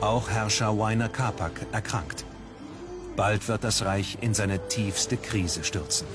Auch 0.00 0.30
Herrscher 0.30 0.72
Huayna 0.72 1.08
Capac 1.08 1.66
erkrankt. 1.72 2.24
Bald 3.16 3.48
wird 3.48 3.64
das 3.64 3.84
Reich 3.84 4.16
in 4.22 4.32
seine 4.32 4.66
tiefste 4.68 5.18
Krise 5.18 5.62
stürzen. 5.62 6.06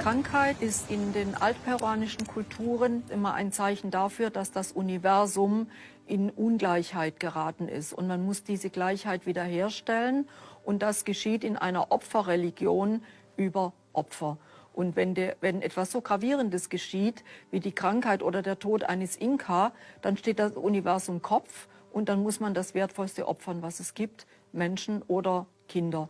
Krankheit 0.00 0.62
ist 0.62 0.90
in 0.90 1.12
den 1.12 1.34
altperuanischen 1.34 2.26
Kulturen 2.26 3.02
immer 3.10 3.34
ein 3.34 3.52
Zeichen 3.52 3.90
dafür, 3.90 4.30
dass 4.30 4.50
das 4.50 4.72
Universum 4.72 5.66
in 6.06 6.30
Ungleichheit 6.30 7.20
geraten 7.20 7.68
ist. 7.68 7.92
Und 7.92 8.06
man 8.06 8.24
muss 8.24 8.42
diese 8.42 8.70
Gleichheit 8.70 9.26
wiederherstellen. 9.26 10.26
Und 10.64 10.82
das 10.82 11.04
geschieht 11.04 11.44
in 11.44 11.58
einer 11.58 11.92
Opferreligion 11.92 13.02
über 13.36 13.74
Opfer. 13.92 14.38
Und 14.74 14.96
wenn, 14.96 15.14
der, 15.14 15.36
wenn 15.40 15.62
etwas 15.62 15.92
so 15.92 16.00
Gravierendes 16.00 16.68
geschieht, 16.68 17.22
wie 17.52 17.60
die 17.60 17.72
Krankheit 17.72 18.22
oder 18.22 18.42
der 18.42 18.58
Tod 18.58 18.82
eines 18.82 19.16
Inka, 19.16 19.72
dann 20.02 20.16
steht 20.16 20.40
das 20.40 20.52
Universum 20.52 21.22
Kopf 21.22 21.68
und 21.92 22.08
dann 22.08 22.22
muss 22.22 22.40
man 22.40 22.54
das 22.54 22.74
Wertvollste 22.74 23.28
opfern, 23.28 23.62
was 23.62 23.78
es 23.78 23.94
gibt, 23.94 24.26
Menschen 24.52 25.02
oder 25.02 25.46
Kinder, 25.68 26.08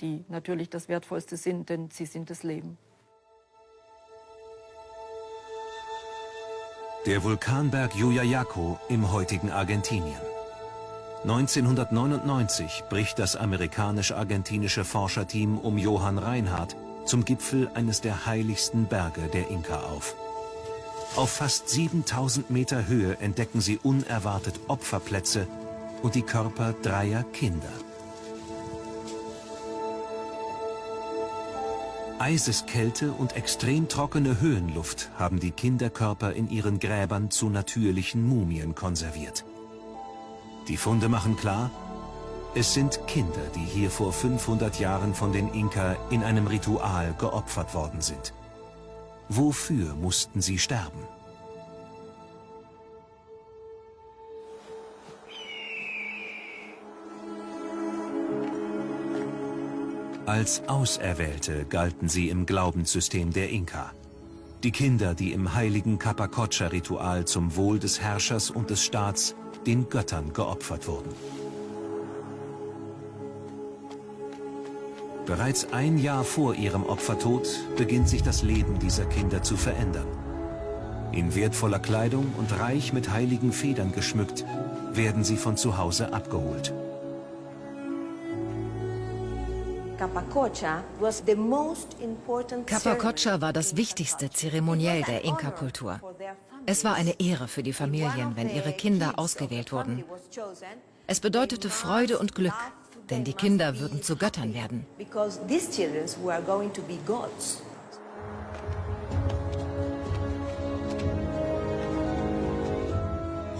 die 0.00 0.24
natürlich 0.28 0.70
das 0.70 0.88
Wertvollste 0.88 1.36
sind, 1.36 1.68
denn 1.70 1.90
sie 1.90 2.06
sind 2.06 2.30
das 2.30 2.44
Leben. 2.44 2.78
Der 7.04 7.24
Vulkanberg 7.24 7.96
Yuyayaco 7.96 8.78
im 8.88 9.10
heutigen 9.10 9.50
Argentinien. 9.50 10.20
1999 11.22 12.84
bricht 12.88 13.18
das 13.18 13.34
amerikanisch-argentinische 13.34 14.84
Forscherteam 14.84 15.58
um 15.58 15.78
Johann 15.78 16.18
Reinhardt 16.18 16.76
zum 17.08 17.24
Gipfel 17.24 17.70
eines 17.74 18.00
der 18.00 18.26
heiligsten 18.26 18.86
Berge 18.86 19.28
der 19.32 19.50
Inka 19.50 19.80
auf. 19.80 20.14
Auf 21.16 21.30
fast 21.30 21.68
7000 21.70 22.50
Meter 22.50 22.86
Höhe 22.86 23.18
entdecken 23.18 23.60
sie 23.60 23.78
unerwartet 23.82 24.60
Opferplätze 24.68 25.48
und 26.02 26.14
die 26.14 26.22
Körper 26.22 26.74
dreier 26.82 27.24
Kinder. 27.32 27.72
Eiseskälte 32.18 33.12
und 33.12 33.36
extrem 33.36 33.88
trockene 33.88 34.40
Höhenluft 34.40 35.10
haben 35.16 35.40
die 35.40 35.52
Kinderkörper 35.52 36.32
in 36.34 36.50
ihren 36.50 36.78
Gräbern 36.78 37.30
zu 37.30 37.48
natürlichen 37.48 38.28
Mumien 38.28 38.74
konserviert. 38.74 39.44
Die 40.66 40.76
Funde 40.76 41.08
machen 41.08 41.36
klar, 41.36 41.70
es 42.54 42.74
sind 42.74 43.06
Kinder, 43.06 43.46
die 43.54 43.64
hier 43.64 43.90
vor 43.90 44.12
500 44.12 44.80
Jahren 44.80 45.14
von 45.14 45.32
den 45.32 45.52
Inka 45.52 45.96
in 46.10 46.22
einem 46.24 46.46
Ritual 46.46 47.14
geopfert 47.18 47.74
worden 47.74 48.00
sind. 48.00 48.32
Wofür 49.28 49.94
mussten 49.94 50.40
sie 50.40 50.58
sterben? 50.58 51.04
Als 60.24 60.68
Auserwählte 60.68 61.64
galten 61.64 62.08
sie 62.08 62.28
im 62.28 62.44
Glaubenssystem 62.44 63.32
der 63.32 63.50
Inka. 63.50 63.92
Die 64.62 64.72
Kinder, 64.72 65.14
die 65.14 65.32
im 65.32 65.54
heiligen 65.54 65.98
Capacocha-Ritual 65.98 67.24
zum 67.24 67.56
Wohl 67.56 67.78
des 67.78 68.00
Herrschers 68.00 68.50
und 68.50 68.70
des 68.70 68.84
Staats 68.84 69.34
den 69.66 69.88
Göttern 69.88 70.32
geopfert 70.32 70.86
wurden. 70.86 71.14
Bereits 75.28 75.74
ein 75.74 75.98
Jahr 75.98 76.24
vor 76.24 76.54
ihrem 76.54 76.86
Opfertod 76.86 77.46
beginnt 77.76 78.08
sich 78.08 78.22
das 78.22 78.42
Leben 78.42 78.78
dieser 78.78 79.04
Kinder 79.04 79.42
zu 79.42 79.58
verändern. 79.58 80.06
In 81.12 81.34
wertvoller 81.34 81.80
Kleidung 81.80 82.32
und 82.38 82.58
reich 82.58 82.94
mit 82.94 83.10
heiligen 83.10 83.52
Federn 83.52 83.92
geschmückt, 83.92 84.46
werden 84.90 85.24
sie 85.24 85.36
von 85.36 85.58
zu 85.58 85.76
Hause 85.76 86.14
abgeholt. 86.14 86.72
Capacocha 92.66 93.40
war 93.42 93.52
das 93.52 93.76
wichtigste 93.76 94.30
Zeremoniell 94.30 95.02
der 95.02 95.24
Inka-Kultur. 95.24 96.00
Es 96.64 96.84
war 96.84 96.94
eine 96.94 97.20
Ehre 97.20 97.48
für 97.48 97.62
die 97.62 97.74
Familien, 97.74 98.34
wenn 98.34 98.48
ihre 98.48 98.72
Kinder 98.72 99.18
ausgewählt 99.18 99.72
wurden. 99.72 100.04
Es 101.06 101.20
bedeutete 101.20 101.68
Freude 101.68 102.18
und 102.18 102.34
Glück, 102.34 102.54
denn 103.10 103.24
die 103.24 103.32
Kinder 103.32 103.78
würden 103.78 104.02
zu 104.02 104.16
Göttern 104.16 104.54
werden. 104.54 104.86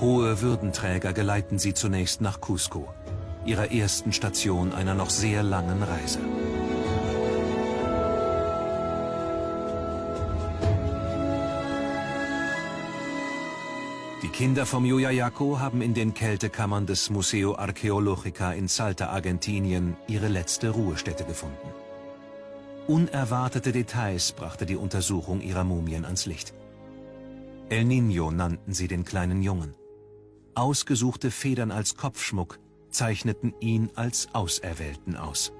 Hohe 0.00 0.40
Würdenträger 0.40 1.12
geleiten 1.12 1.58
sie 1.58 1.74
zunächst 1.74 2.20
nach 2.20 2.40
Cusco, 2.40 2.88
ihrer 3.44 3.72
ersten 3.72 4.12
Station 4.12 4.72
einer 4.72 4.94
noch 4.94 5.10
sehr 5.10 5.42
langen 5.42 5.82
Reise. 5.82 6.20
Kinder 14.38 14.66
vom 14.66 14.84
Yuyayaco 14.84 15.58
haben 15.58 15.82
in 15.82 15.94
den 15.94 16.14
Kältekammern 16.14 16.86
des 16.86 17.10
Museo 17.10 17.56
Archeologica 17.56 18.52
in 18.52 18.68
Salta, 18.68 19.08
Argentinien, 19.08 19.96
ihre 20.06 20.28
letzte 20.28 20.70
Ruhestätte 20.70 21.24
gefunden. 21.24 21.68
Unerwartete 22.86 23.72
Details 23.72 24.30
brachte 24.30 24.64
die 24.64 24.76
Untersuchung 24.76 25.40
ihrer 25.40 25.64
Mumien 25.64 26.04
ans 26.04 26.24
Licht. 26.26 26.54
El 27.68 27.82
Niño 27.82 28.30
nannten 28.30 28.74
sie 28.74 28.86
den 28.86 29.04
kleinen 29.04 29.42
Jungen. 29.42 29.74
Ausgesuchte 30.54 31.32
Federn 31.32 31.72
als 31.72 31.96
Kopfschmuck 31.96 32.60
zeichneten 32.90 33.54
ihn 33.58 33.90
als 33.96 34.28
Auserwählten 34.34 35.16
aus. 35.16 35.52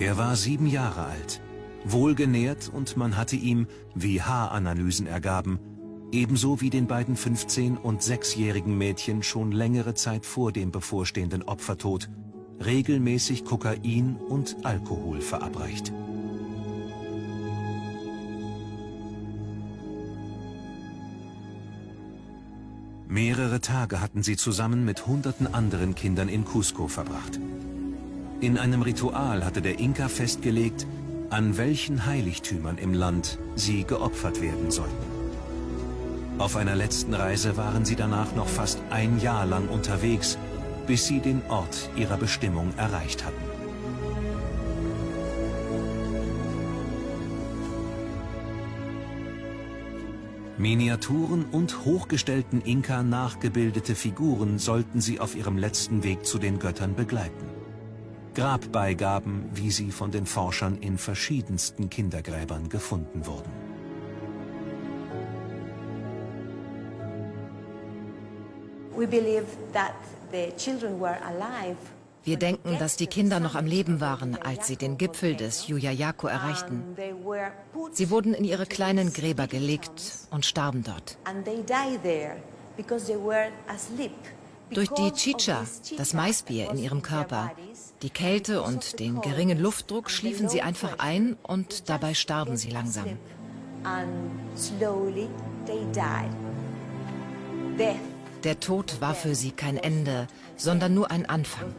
Er 0.00 0.18
war 0.18 0.34
sieben 0.34 0.66
Jahre 0.66 1.04
alt 1.04 1.40
wohlgenährt 1.84 2.70
und 2.72 2.96
man 2.96 3.16
hatte 3.16 3.36
ihm, 3.36 3.66
wie 3.94 4.22
Haaranalysen 4.22 5.06
ergaben, 5.06 5.58
ebenso 6.12 6.60
wie 6.60 6.70
den 6.70 6.86
beiden 6.86 7.16
15- 7.16 7.76
und 7.76 8.02
6-jährigen 8.02 8.76
Mädchen 8.76 9.22
schon 9.22 9.52
längere 9.52 9.94
Zeit 9.94 10.26
vor 10.26 10.52
dem 10.52 10.70
bevorstehenden 10.70 11.42
Opfertod, 11.42 12.08
regelmäßig 12.64 13.44
Kokain 13.44 14.16
und 14.16 14.56
Alkohol 14.64 15.20
verabreicht. 15.20 15.92
Mehrere 23.08 23.60
Tage 23.60 24.00
hatten 24.00 24.24
sie 24.24 24.36
zusammen 24.36 24.84
mit 24.84 25.06
hunderten 25.06 25.52
anderen 25.52 25.94
Kindern 25.94 26.28
in 26.28 26.44
Cusco 26.44 26.88
verbracht. 26.88 27.38
In 28.40 28.58
einem 28.58 28.82
Ritual 28.82 29.44
hatte 29.44 29.62
der 29.62 29.78
Inka 29.78 30.08
festgelegt, 30.08 30.84
an 31.34 31.58
welchen 31.58 32.06
Heiligtümern 32.06 32.78
im 32.78 32.94
Land 32.94 33.40
sie 33.56 33.82
geopfert 33.82 34.40
werden 34.40 34.70
sollten. 34.70 35.04
Auf 36.38 36.54
einer 36.54 36.76
letzten 36.76 37.12
Reise 37.12 37.56
waren 37.56 37.84
sie 37.84 37.96
danach 37.96 38.36
noch 38.36 38.46
fast 38.46 38.80
ein 38.90 39.18
Jahr 39.18 39.44
lang 39.44 39.66
unterwegs, 39.66 40.38
bis 40.86 41.06
sie 41.06 41.18
den 41.18 41.42
Ort 41.48 41.90
ihrer 41.96 42.18
Bestimmung 42.18 42.72
erreicht 42.76 43.24
hatten. 43.24 43.42
Miniaturen 50.56 51.46
und 51.50 51.84
hochgestellten 51.84 52.60
Inka 52.60 53.02
nachgebildete 53.02 53.96
Figuren 53.96 54.60
sollten 54.60 55.00
sie 55.00 55.18
auf 55.18 55.34
ihrem 55.34 55.58
letzten 55.58 56.04
Weg 56.04 56.26
zu 56.26 56.38
den 56.38 56.60
Göttern 56.60 56.94
begleiten. 56.94 57.53
Grabbeigaben, 58.34 59.48
wie 59.54 59.70
sie 59.70 59.90
von 59.90 60.10
den 60.10 60.26
Forschern 60.26 60.78
in 60.78 60.98
verschiedensten 60.98 61.88
Kindergräbern 61.88 62.68
gefunden 62.68 63.24
wurden. 63.26 63.50
Wir 72.24 72.38
denken, 72.38 72.78
dass 72.78 72.96
die 72.96 73.06
Kinder 73.06 73.38
noch 73.38 73.54
am 73.54 73.66
Leben 73.66 74.00
waren, 74.00 74.40
als 74.40 74.66
sie 74.66 74.76
den 74.76 74.96
Gipfel 74.96 75.36
des 75.36 75.68
Yuyayako 75.68 76.26
erreichten. 76.26 76.96
Sie 77.92 78.10
wurden 78.10 78.34
in 78.34 78.44
ihre 78.44 78.66
kleinen 78.66 79.12
Gräber 79.12 79.46
gelegt 79.46 80.26
und 80.30 80.46
starben 80.46 80.82
dort. 80.82 81.18
Durch 84.74 84.88
die 84.90 85.12
Chicha, 85.12 85.64
das 85.96 86.14
Maisbier 86.14 86.70
in 86.70 86.78
ihrem 86.78 87.02
Körper, 87.02 87.52
die 88.02 88.10
Kälte 88.10 88.62
und 88.62 88.98
den 88.98 89.20
geringen 89.20 89.58
Luftdruck 89.58 90.10
schliefen 90.10 90.48
sie 90.48 90.62
einfach 90.62 90.98
ein 90.98 91.36
und 91.42 91.88
dabei 91.88 92.14
starben 92.14 92.56
sie 92.56 92.70
langsam. 92.70 93.04
Der 98.42 98.60
Tod 98.60 99.00
war 99.00 99.14
für 99.14 99.34
sie 99.34 99.52
kein 99.52 99.76
Ende, 99.76 100.26
sondern 100.56 100.94
nur 100.94 101.10
ein 101.10 101.26
Anfang. 101.26 101.72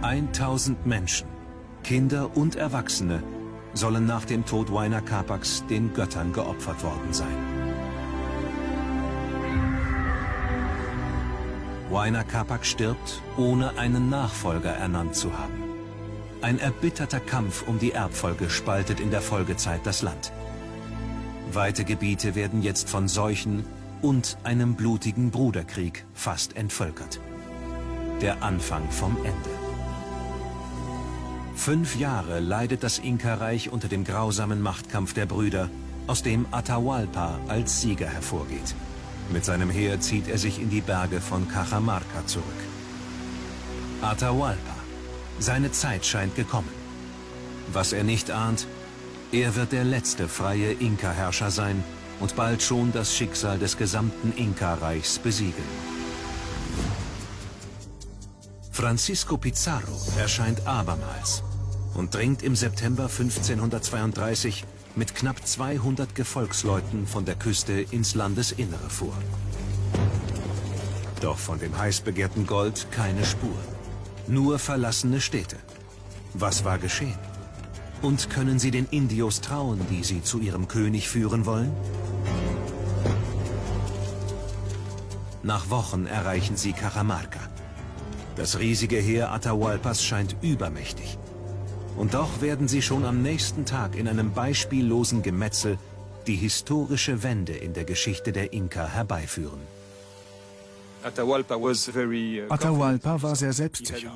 Eintausend 0.00 0.86
Menschen, 0.86 1.28
Kinder 1.84 2.36
und 2.36 2.56
Erwachsene 2.56 3.22
sollen 3.74 4.06
nach 4.06 4.24
dem 4.24 4.44
Tod 4.44 4.70
Huayna 4.70 5.00
Capacs 5.00 5.64
den 5.68 5.92
Göttern 5.94 6.32
geopfert 6.32 6.82
worden 6.82 7.12
sein. 7.12 7.62
Huayna 11.90 12.24
Capac 12.24 12.64
stirbt, 12.64 13.20
ohne 13.36 13.76
einen 13.76 14.08
Nachfolger 14.08 14.70
ernannt 14.70 15.14
zu 15.14 15.36
haben. 15.36 15.62
Ein 16.40 16.58
erbitterter 16.58 17.20
Kampf 17.20 17.68
um 17.68 17.78
die 17.78 17.92
Erbfolge 17.92 18.48
spaltet 18.48 18.98
in 18.98 19.10
der 19.10 19.20
Folgezeit 19.20 19.82
das 19.84 20.00
Land. 20.00 20.32
Weite 21.52 21.84
Gebiete 21.84 22.34
werden 22.34 22.62
jetzt 22.62 22.88
von 22.88 23.08
Seuchen 23.08 23.64
und 24.00 24.38
einem 24.42 24.74
blutigen 24.74 25.30
Bruderkrieg 25.30 26.06
fast 26.14 26.56
entvölkert. 26.56 27.20
Der 28.22 28.42
Anfang 28.42 28.90
vom 28.90 29.16
Ende. 29.18 29.61
Fünf 31.64 31.94
Jahre 31.94 32.40
leidet 32.40 32.82
das 32.82 32.98
Inka-Reich 32.98 33.70
unter 33.70 33.86
dem 33.86 34.02
grausamen 34.02 34.60
Machtkampf 34.60 35.14
der 35.14 35.26
Brüder, 35.26 35.70
aus 36.08 36.24
dem 36.24 36.44
Atahualpa 36.50 37.38
als 37.46 37.80
Sieger 37.80 38.08
hervorgeht. 38.08 38.74
Mit 39.30 39.44
seinem 39.44 39.70
Heer 39.70 40.00
zieht 40.00 40.26
er 40.26 40.38
sich 40.38 40.60
in 40.60 40.70
die 40.70 40.80
Berge 40.80 41.20
von 41.20 41.46
Cajamarca 41.46 42.26
zurück. 42.26 42.62
Atahualpa. 44.00 44.74
Seine 45.38 45.70
Zeit 45.70 46.04
scheint 46.04 46.34
gekommen. 46.34 46.68
Was 47.72 47.92
er 47.92 48.02
nicht 48.02 48.32
ahnt, 48.32 48.66
er 49.30 49.54
wird 49.54 49.70
der 49.70 49.84
letzte 49.84 50.26
freie 50.26 50.72
Inka-Herrscher 50.72 51.52
sein 51.52 51.84
und 52.18 52.34
bald 52.34 52.60
schon 52.64 52.90
das 52.92 53.14
Schicksal 53.14 53.60
des 53.60 53.76
gesamten 53.76 54.32
Inka-Reichs 54.36 55.20
besiegeln. 55.20 55.62
Francisco 58.72 59.36
Pizarro 59.36 59.96
erscheint 60.18 60.66
abermals 60.66 61.44
und 61.94 62.14
dringt 62.14 62.42
im 62.42 62.56
September 62.56 63.04
1532 63.04 64.64
mit 64.94 65.14
knapp 65.14 65.46
200 65.46 66.14
Gefolgsleuten 66.14 67.06
von 67.06 67.24
der 67.24 67.34
Küste 67.34 67.72
ins 67.72 68.14
Landesinnere 68.14 68.90
vor. 68.90 69.16
Doch 71.20 71.38
von 71.38 71.58
dem 71.58 71.76
heiß 71.76 72.00
begehrten 72.00 72.46
Gold 72.46 72.88
keine 72.90 73.24
Spur. 73.24 73.56
Nur 74.26 74.58
verlassene 74.58 75.20
Städte. 75.20 75.56
Was 76.34 76.64
war 76.64 76.78
geschehen? 76.78 77.18
Und 78.00 78.30
können 78.30 78.58
sie 78.58 78.70
den 78.70 78.86
Indios 78.90 79.40
trauen, 79.40 79.80
die 79.90 80.02
sie 80.02 80.22
zu 80.22 80.40
ihrem 80.40 80.66
König 80.66 81.08
führen 81.08 81.46
wollen? 81.46 81.72
Nach 85.44 85.70
Wochen 85.70 86.06
erreichen 86.06 86.56
sie 86.56 86.72
Cajamarca. 86.72 87.40
Das 88.36 88.58
riesige 88.58 88.96
Heer 88.96 89.32
Atahualpas 89.32 90.02
scheint 90.02 90.36
übermächtig. 90.40 91.18
Und 91.96 92.14
doch 92.14 92.40
werden 92.40 92.68
sie 92.68 92.82
schon 92.82 93.04
am 93.04 93.22
nächsten 93.22 93.64
Tag 93.64 93.96
in 93.96 94.08
einem 94.08 94.32
beispiellosen 94.32 95.22
Gemetzel 95.22 95.78
die 96.26 96.36
historische 96.36 97.22
Wende 97.22 97.52
in 97.52 97.74
der 97.74 97.84
Geschichte 97.84 98.32
der 98.32 98.52
Inka 98.52 98.86
herbeiführen. 98.86 99.60
Atahualpa 101.04 101.56
uh, 103.16 103.22
war 103.22 103.34
sehr 103.36 103.52
selbstsicher. 103.52 104.12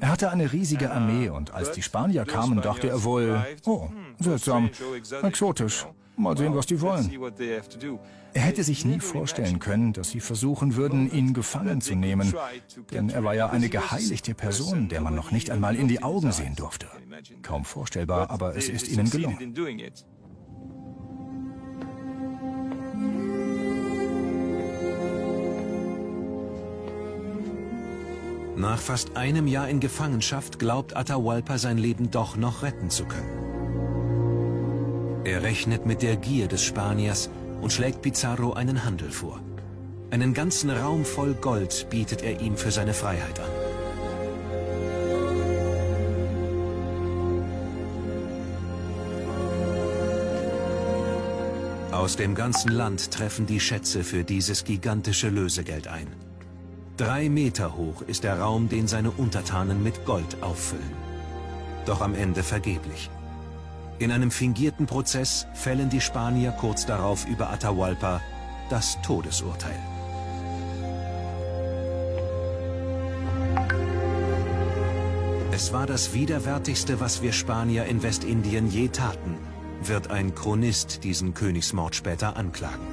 Er 0.00 0.08
hatte 0.08 0.30
eine 0.30 0.52
riesige 0.52 0.90
Armee 0.90 1.30
und 1.30 1.54
als 1.54 1.72
die 1.72 1.82
Spanier 1.82 2.26
kamen, 2.26 2.60
dachte 2.60 2.88
er 2.88 3.02
wohl, 3.02 3.42
oh, 3.64 3.88
seltsam, 4.20 4.70
exotisch, 5.22 5.86
mal 6.18 6.36
sehen, 6.36 6.54
was 6.54 6.66
die 6.66 6.80
wollen. 6.80 7.10
Er 8.34 8.42
hätte 8.42 8.64
sich 8.64 8.84
nie 8.84 9.00
vorstellen 9.00 9.58
können, 9.58 9.92
dass 9.92 10.10
sie 10.10 10.20
versuchen 10.20 10.76
würden, 10.76 11.10
ihn 11.10 11.32
gefangen 11.32 11.80
zu 11.80 11.94
nehmen, 11.94 12.34
denn 12.90 13.08
er 13.08 13.24
war 13.24 13.34
ja 13.34 13.48
eine 13.48 13.68
geheiligte 13.68 14.34
Person, 14.34 14.88
der 14.88 15.00
man 15.00 15.14
noch 15.14 15.30
nicht 15.30 15.50
einmal 15.50 15.74
in 15.76 15.88
die 15.88 16.02
Augen 16.02 16.32
sehen 16.32 16.54
durfte. 16.54 16.86
Kaum 17.42 17.64
vorstellbar, 17.64 18.30
aber 18.30 18.56
es 18.56 18.68
ist 18.68 18.88
ihnen 18.88 19.10
gelungen. 19.10 19.54
Nach 28.56 28.78
fast 28.78 29.16
einem 29.18 29.46
Jahr 29.46 29.68
in 29.68 29.80
Gefangenschaft 29.80 30.58
glaubt 30.58 30.96
Atahualpa 30.96 31.58
sein 31.58 31.76
Leben 31.76 32.10
doch 32.10 32.38
noch 32.38 32.62
retten 32.62 32.88
zu 32.88 33.04
können. 33.04 33.45
Er 35.26 35.42
rechnet 35.42 35.86
mit 35.86 36.02
der 36.02 36.14
Gier 36.14 36.46
des 36.46 36.62
Spaniers, 36.62 37.28
und 37.60 37.72
schlägt 37.72 38.00
Pizarro 38.00 38.52
einen 38.52 38.84
Handel 38.84 39.10
vor. 39.10 39.40
Einen 40.12 40.34
ganzen 40.34 40.70
Raum 40.70 41.04
voll 41.04 41.34
Gold 41.34 41.88
bietet 41.90 42.22
er 42.22 42.40
ihm 42.40 42.56
für 42.56 42.70
seine 42.70 42.94
Freiheit 42.94 43.40
an. 43.40 43.50
Aus 51.90 52.14
dem 52.14 52.36
ganzen 52.36 52.70
Land 52.70 53.10
treffen 53.10 53.46
die 53.46 53.58
Schätze 53.58 54.04
für 54.04 54.22
dieses 54.22 54.62
gigantische 54.62 55.28
Lösegeld 55.28 55.88
ein. 55.88 56.06
Drei 56.98 57.28
Meter 57.28 57.76
hoch 57.76 58.02
ist 58.02 58.22
der 58.22 58.38
Raum, 58.38 58.68
den 58.68 58.86
seine 58.86 59.10
Untertanen 59.10 59.82
mit 59.82 60.04
Gold 60.04 60.40
auffüllen. 60.40 60.94
Doch 61.84 62.00
am 62.00 62.14
Ende 62.14 62.44
vergeblich. 62.44 63.10
In 63.98 64.12
einem 64.12 64.30
fingierten 64.30 64.86
Prozess 64.86 65.46
fällen 65.54 65.88
die 65.88 66.02
Spanier 66.02 66.52
kurz 66.52 66.84
darauf 66.84 67.26
über 67.26 67.50
Atahualpa 67.50 68.20
das 68.68 69.00
Todesurteil. 69.00 69.78
Es 75.52 75.72
war 75.72 75.86
das 75.86 76.12
Widerwärtigste, 76.12 77.00
was 77.00 77.22
wir 77.22 77.32
Spanier 77.32 77.86
in 77.86 78.02
Westindien 78.02 78.70
je 78.70 78.88
taten, 78.88 79.38
wird 79.82 80.10
ein 80.10 80.34
Chronist 80.34 81.02
diesen 81.02 81.32
Königsmord 81.32 81.94
später 81.94 82.36
anklagen. 82.36 82.86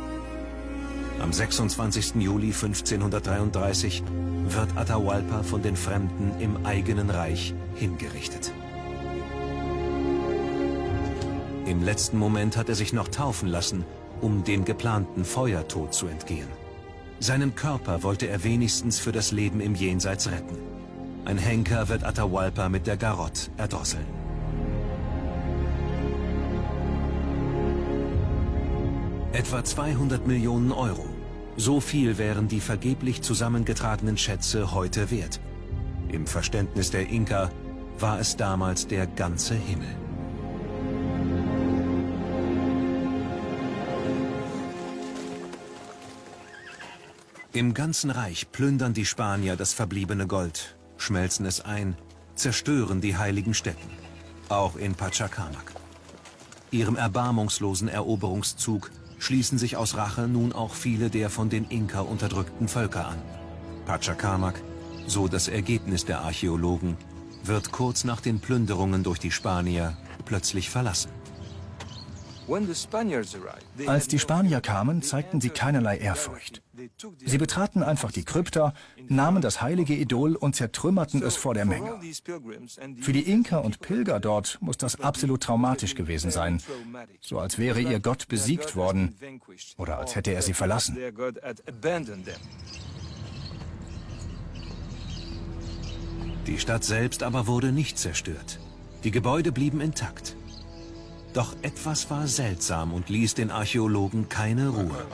Am 1.20 1.34
26. 1.34 2.16
Juli 2.16 2.54
1533 2.54 4.04
wird 4.48 4.78
Atahualpa 4.78 5.44
von 5.44 5.62
den 5.62 5.76
Fremden 5.76 6.40
im 6.40 6.66
eigenen 6.66 7.10
Reich 7.10 7.54
hingerichtet. 7.76 8.54
Im 11.66 11.82
letzten 11.82 12.18
Moment 12.18 12.58
hat 12.58 12.68
er 12.68 12.76
sich 12.76 12.92
noch 12.92 13.08
taufen 13.08 13.48
lassen, 13.48 13.86
um 14.20 14.44
dem 14.44 14.66
geplanten 14.66 15.24
Feuertod 15.24 15.94
zu 15.94 16.08
entgehen. 16.08 16.48
Seinen 17.20 17.56
Körper 17.56 18.04
wollte 18.04 18.28
er 18.28 18.44
wenigstens 18.44 19.00
für 19.00 19.14
das 19.14 19.32
Leben 19.32 19.62
im 19.62 19.74
Jenseits 19.74 20.30
retten. 20.30 20.58
Ein 21.24 21.38
Henker 21.38 21.88
wird 21.88 22.04
Atahualpa 22.04 22.68
mit 22.68 22.86
der 22.86 22.98
Garotte 22.98 23.50
erdrosseln. 23.56 24.06
Etwa 29.32 29.64
200 29.64 30.28
Millionen 30.28 30.74
Euro. 30.74 31.06
So 31.56 31.80
viel 31.80 32.18
wären 32.18 32.50
die 32.50 32.60
vergeblich 32.60 33.22
zusammengetragenen 33.22 34.18
Schätze 34.18 34.74
heute 34.74 35.12
wert. 35.12 35.40
Im 36.10 36.28
Verständnis 36.28 36.92
der 36.92 37.08
Inka 37.10 37.50
war 38.00 38.20
es 38.20 38.36
damals 38.36 38.86
der 38.88 39.08
ganze 39.08 39.56
Himmel. 39.56 39.96
Im 47.56 47.76
ganzen 47.76 48.10
Reich 48.10 48.52
plündern 48.52 48.96
die 48.96 49.06
Spanier 49.06 49.56
das 49.56 49.74
verbliebene 49.74 50.26
Gold, 50.26 50.76
schmelzen 50.98 51.46
es 51.46 51.62
ein, 51.62 51.96
zerstören 52.34 53.00
die 53.00 53.16
heiligen 53.16 53.54
Stätten, 53.54 53.92
auch 54.50 54.76
in 54.76 54.96
Pachacamac. 54.96 55.72
Ihrem 56.72 56.96
erbarmungslosen 56.96 57.90
Eroberungszug 57.90 58.90
schließen 59.20 59.60
sich 59.60 59.78
aus 59.78 59.96
Rache 59.96 60.28
nun 60.28 60.52
auch 60.52 60.74
viele 60.74 61.12
der 61.12 61.30
von 61.30 61.52
den 61.52 61.66
Inka 61.66 62.02
unterdrückten 62.02 62.68
Völker 62.68 63.08
an. 63.08 63.22
Pachacamac, 63.86 64.60
so 65.06 65.28
das 65.28 65.48
Ergebnis 65.48 66.06
der 66.06 66.22
Archäologen, 66.22 66.98
wird 67.44 67.72
kurz 67.72 68.04
nach 68.04 68.20
den 68.20 68.40
Plünderungen 68.40 69.04
durch 69.04 69.20
die 69.20 69.30
Spanier 69.30 69.96
plötzlich 70.26 70.72
verlassen. 70.72 71.12
Als 73.86 74.08
die 74.08 74.20
Spanier 74.20 74.60
kamen, 74.60 75.04
zeigten 75.04 75.40
sie 75.40 75.50
keinerlei 75.50 75.98
Ehrfurcht. 75.98 76.64
Sie 77.26 77.38
betraten 77.38 77.84
einfach 77.84 78.12
die 78.12 78.24
Krypta, 78.24 78.74
nahmen 79.08 79.42
das 79.42 79.62
heilige 79.62 79.94
Idol 79.94 80.36
und 80.36 80.56
zertrümmerten 80.56 81.22
es 81.24 81.36
vor 81.36 81.54
der 81.54 81.66
Menge. 81.66 82.00
Für 83.02 83.14
die 83.14 83.30
Inka 83.30 83.58
und 83.60 83.80
Pilger 83.80 84.20
dort 84.20 84.58
muss 84.62 84.78
das 84.78 85.00
absolut 85.00 85.44
traumatisch 85.44 85.96
gewesen 85.96 86.32
sein, 86.32 86.62
so 87.22 87.40
als 87.40 87.58
wäre 87.58 87.82
ihr 87.82 88.00
Gott 88.00 88.28
besiegt 88.28 88.76
worden 88.76 89.16
oder 89.78 89.98
als 89.98 90.16
hätte 90.16 90.32
er 90.32 90.42
sie 90.42 90.54
verlassen. 90.54 90.98
Die 96.48 96.60
Stadt 96.60 96.84
selbst 96.84 97.24
aber 97.24 97.48
wurde 97.48 97.72
nicht 97.72 97.98
zerstört. 97.98 98.60
Die 99.04 99.12
Gebäude 99.12 99.52
blieben 99.52 99.80
intakt. 99.80 100.36
Doch 101.34 101.56
etwas 101.62 102.10
war 102.12 102.28
seltsam 102.28 102.94
und 102.94 103.10
ließ 103.10 103.34
den 103.34 103.50
Archäologen 103.50 104.30
keine 104.30 104.70
Ruhe. 104.70 105.06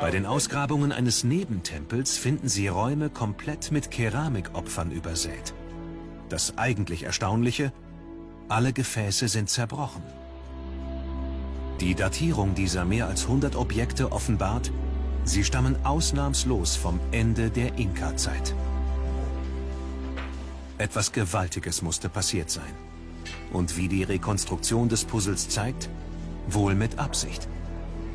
Bei 0.00 0.10
den 0.10 0.26
Ausgrabungen 0.26 0.92
eines 0.92 1.24
Nebentempels 1.24 2.16
finden 2.16 2.48
sie 2.48 2.68
Räume 2.68 3.10
komplett 3.10 3.70
mit 3.70 3.90
Keramikopfern 3.90 4.90
übersät. 4.90 5.54
Das 6.28 6.58
eigentlich 6.58 7.04
Erstaunliche, 7.04 7.72
alle 8.48 8.72
Gefäße 8.72 9.28
sind 9.28 9.48
zerbrochen. 9.48 10.02
Die 11.80 11.94
Datierung 11.94 12.54
dieser 12.54 12.84
mehr 12.84 13.08
als 13.08 13.24
100 13.24 13.56
Objekte 13.56 14.12
offenbart, 14.12 14.70
sie 15.24 15.44
stammen 15.44 15.76
ausnahmslos 15.84 16.76
vom 16.76 17.00
Ende 17.10 17.50
der 17.50 17.78
Inka-Zeit. 17.78 18.54
Etwas 20.78 21.12
Gewaltiges 21.12 21.82
musste 21.82 22.08
passiert 22.08 22.50
sein. 22.50 22.72
Und 23.52 23.76
wie 23.76 23.88
die 23.88 24.02
Rekonstruktion 24.02 24.88
des 24.88 25.04
Puzzles 25.04 25.48
zeigt, 25.48 25.88
wohl 26.48 26.74
mit 26.74 26.98
Absicht. 26.98 27.48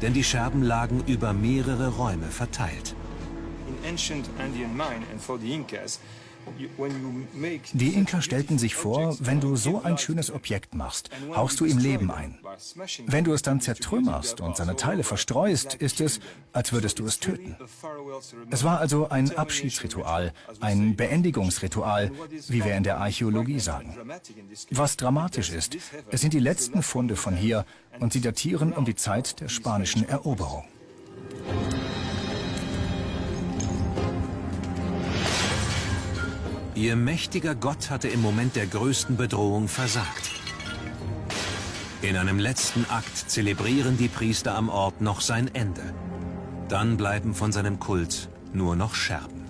Denn 0.02 0.14
die 0.14 0.24
Scherben 0.24 0.64
lagen 0.64 1.04
über 1.08 1.34
mehrere 1.34 1.89
Räume 1.89 2.28
verteilt. 2.28 2.95
In 3.68 3.89
ancient 3.89 4.30
Andean 4.39 4.76
mine 4.76 5.04
and 5.12 5.22
for 5.22 5.38
the 5.38 5.54
Incas, 5.54 6.00
die 7.74 7.94
Inka 7.94 8.22
stellten 8.22 8.58
sich 8.58 8.76
vor, 8.76 9.16
wenn 9.20 9.40
du 9.40 9.56
so 9.56 9.82
ein 9.82 9.98
schönes 9.98 10.32
Objekt 10.32 10.76
machst, 10.76 11.10
hauchst 11.34 11.60
du 11.60 11.66
ihm 11.66 11.78
Leben 11.78 12.12
ein. 12.12 12.38
Wenn 13.06 13.24
du 13.24 13.34
es 13.34 13.42
dann 13.42 13.62
zertrümmerst 13.62 14.42
und 14.42 14.58
seine 14.58 14.76
Teile 14.76 15.04
verstreust, 15.04 15.76
ist 15.76 16.02
es, 16.02 16.20
als 16.54 16.74
würdest 16.74 17.00
du 17.00 17.06
es 17.06 17.20
töten. 17.20 17.56
Es 18.50 18.64
war 18.64 18.80
also 18.80 19.10
ein 19.10 19.36
Abschiedsritual, 19.36 20.34
ein 20.60 20.96
Beendigungsritual, 20.96 22.12
wie 22.48 22.64
wir 22.64 22.76
in 22.76 22.84
der 22.84 22.98
Archäologie 22.98 23.60
sagen. 23.60 23.96
Was 24.72 24.98
dramatisch 24.98 25.52
ist, 25.52 25.78
es 26.10 26.22
sind 26.22 26.34
die 26.34 26.40
letzten 26.40 26.84
Funde 26.84 27.16
von 27.16 27.36
hier 27.36 27.66
und 28.00 28.14
sie 28.14 28.22
datieren 28.22 28.74
um 28.74 28.86
die 28.86 28.96
Zeit 28.96 29.40
der 29.40 29.50
spanischen 29.50 30.08
Eroberung. 30.08 30.66
Ihr 36.80 36.96
mächtiger 36.96 37.56
Gott 37.56 37.90
hatte 37.90 38.08
im 38.08 38.22
Moment 38.22 38.56
der 38.56 38.66
größten 38.66 39.18
Bedrohung 39.18 39.68
versagt. 39.68 40.32
In 42.02 42.16
einem 42.16 42.40
letzten 42.40 42.86
Akt 42.90 43.18
zelebrieren 43.30 43.98
die 43.98 44.08
Priester 44.08 44.56
am 44.56 44.70
Ort 44.70 45.02
noch 45.02 45.20
sein 45.20 45.54
Ende. 45.54 45.82
Dann 46.70 46.96
bleiben 46.96 47.36
von 47.36 47.52
seinem 47.52 47.82
Kult 47.82 48.30
nur 48.54 48.78
noch 48.78 48.96
Scherben. 48.96 49.44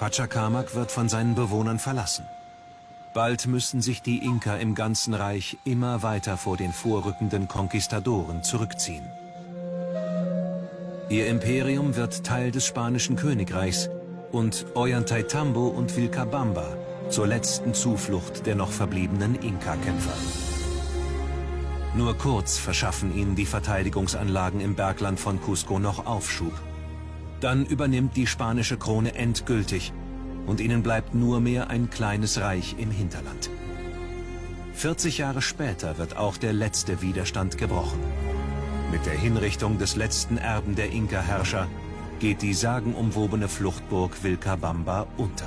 Pachacamac 0.00 0.74
wird 0.74 0.90
von 0.90 1.08
seinen 1.08 1.36
Bewohnern 1.36 1.78
verlassen. 1.78 2.24
Bald 3.14 3.46
müssen 3.46 3.80
sich 3.80 4.02
die 4.02 4.24
Inka 4.24 4.56
im 4.56 4.74
ganzen 4.74 5.14
Reich 5.14 5.56
immer 5.64 6.02
weiter 6.02 6.36
vor 6.36 6.56
den 6.56 6.72
vorrückenden 6.72 7.46
Konquistadoren 7.46 8.42
zurückziehen. 8.42 9.08
Ihr 11.10 11.26
Imperium 11.26 11.96
wird 11.96 12.22
Teil 12.24 12.52
des 12.52 12.64
spanischen 12.64 13.16
Königreichs 13.16 13.90
und 14.30 14.64
Ollantaytambo 14.74 15.66
und 15.66 15.96
Vilcabamba 15.96 16.76
zur 17.08 17.26
letzten 17.26 17.74
Zuflucht 17.74 18.46
der 18.46 18.54
noch 18.54 18.70
verbliebenen 18.70 19.34
Inka-Kämpfer. 19.34 20.14
Nur 21.96 22.16
kurz 22.16 22.58
verschaffen 22.58 23.12
ihnen 23.12 23.34
die 23.34 23.44
Verteidigungsanlagen 23.44 24.60
im 24.60 24.76
Bergland 24.76 25.18
von 25.18 25.40
Cusco 25.40 25.80
noch 25.80 26.06
Aufschub. 26.06 26.52
Dann 27.40 27.66
übernimmt 27.66 28.16
die 28.16 28.28
spanische 28.28 28.76
Krone 28.76 29.16
endgültig 29.16 29.92
und 30.46 30.60
ihnen 30.60 30.84
bleibt 30.84 31.12
nur 31.12 31.40
mehr 31.40 31.70
ein 31.70 31.90
kleines 31.90 32.40
Reich 32.40 32.76
im 32.78 32.92
Hinterland. 32.92 33.50
40 34.74 35.18
Jahre 35.18 35.42
später 35.42 35.98
wird 35.98 36.16
auch 36.16 36.36
der 36.36 36.52
letzte 36.52 37.02
Widerstand 37.02 37.58
gebrochen. 37.58 37.98
Mit 38.90 39.06
der 39.06 39.14
Hinrichtung 39.14 39.78
des 39.78 39.94
letzten 39.94 40.36
Erben 40.36 40.74
der 40.74 40.90
Inka-Herrscher 40.90 41.68
geht 42.18 42.42
die 42.42 42.54
sagenumwobene 42.54 43.48
Fluchtburg 43.48 44.24
Vilcabamba 44.24 45.06
unter. 45.16 45.46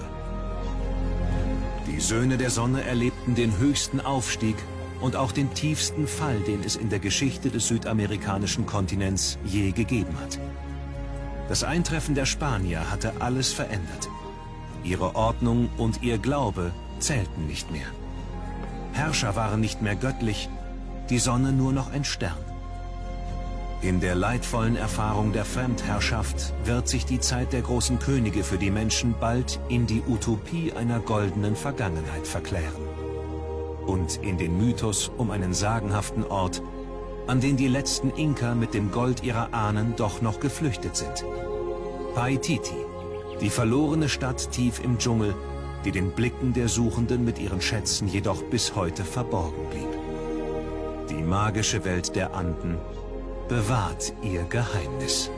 Die 1.88 2.00
Söhne 2.00 2.38
der 2.38 2.50
Sonne 2.50 2.84
erlebten 2.84 3.36
den 3.36 3.58
höchsten 3.58 4.00
Aufstieg 4.00 4.56
und 5.02 5.18
auch 5.18 5.34
den 5.34 5.54
tiefsten 5.54 6.08
Fall, 6.08 6.39
den 6.39 6.64
es 6.64 6.78
in 6.78 6.89
der 6.89 7.00
Geschichte 7.00 7.50
des 7.50 7.68
südamerikanischen 7.68 8.66
Kontinents 8.66 9.38
je 9.44 9.72
gegeben 9.72 10.18
hat. 10.22 10.39
Das 11.50 11.66
Eintreffen 11.66 12.16
der 12.16 12.26
Spanier 12.26 12.89
hatte 12.89 13.12
alles 13.20 13.52
verändert. 13.52 14.10
Ihre 14.86 15.16
Ordnung 15.16 15.70
und 15.78 16.02
ihr 16.02 16.18
Glaube 16.18 16.72
zählten 17.00 17.48
nicht 17.48 17.70
mehr. 17.72 17.88
Herrscher 18.94 19.36
waren 19.36 19.60
nicht 19.60 19.82
mehr 19.82 19.96
göttlich, 19.96 20.48
die 21.10 21.20
Sonne 21.20 21.52
nur 21.52 21.74
noch 21.74 21.91
ein 21.91 22.06
Stern. 22.06 22.53
In 23.84 24.00
der 24.00 24.16
leidvollen 24.16 24.78
Erfahrung 24.78 25.34
der 25.34 25.44
Fremdherrschaft 25.44 26.54
wird 26.64 26.88
sich 26.88 27.06
die 27.06 27.20
Zeit 27.20 27.52
der 27.52 27.64
großen 27.64 28.00
Könige 28.00 28.46
für 28.46 28.58
die 28.58 28.72
Menschen 28.72 29.14
bald 29.20 29.60
in 29.68 29.86
die 29.88 30.02
Utopie 30.08 30.72
einer 30.72 31.02
goldenen 31.02 31.58
Vergangenheit 31.58 32.26
verklären. 32.26 32.88
Und 33.86 34.22
in 34.24 34.38
den 34.38 34.58
Mythos 34.58 35.12
um 35.18 35.32
einen 35.32 35.54
sagenhaften 35.54 36.24
Ort, 36.24 36.62
an 37.28 37.42
den 37.42 37.58
die 37.58 37.68
letzten 37.68 38.12
Inka 38.12 38.56
mit 38.56 38.74
dem 38.74 38.90
Gold 38.90 39.22
ihrer 39.22 39.54
Ahnen 39.54 39.98
doch 39.98 40.22
noch 40.22 40.40
geflüchtet 40.40 40.96
sind. 40.96 41.26
Paititi, 42.16 42.86
die 43.42 43.50
verlorene 43.50 44.08
Stadt 44.08 44.50
tief 44.52 44.80
im 44.82 44.98
Dschungel, 44.98 45.36
die 45.84 45.92
den 45.92 46.12
Blicken 46.12 46.54
der 46.54 46.70
Suchenden 46.70 47.26
mit 47.26 47.38
ihren 47.38 47.60
Schätzen 47.60 48.08
jedoch 48.08 48.44
bis 48.44 48.78
heute 48.78 49.04
verborgen 49.04 49.70
blieb. 49.70 51.10
Die 51.10 51.22
magische 51.22 51.84
Welt 51.84 52.16
der 52.16 52.34
Anden 52.34 52.78
bewahrt 53.54 54.14
ihr 54.24 54.41
Geheimnis. 54.45 55.30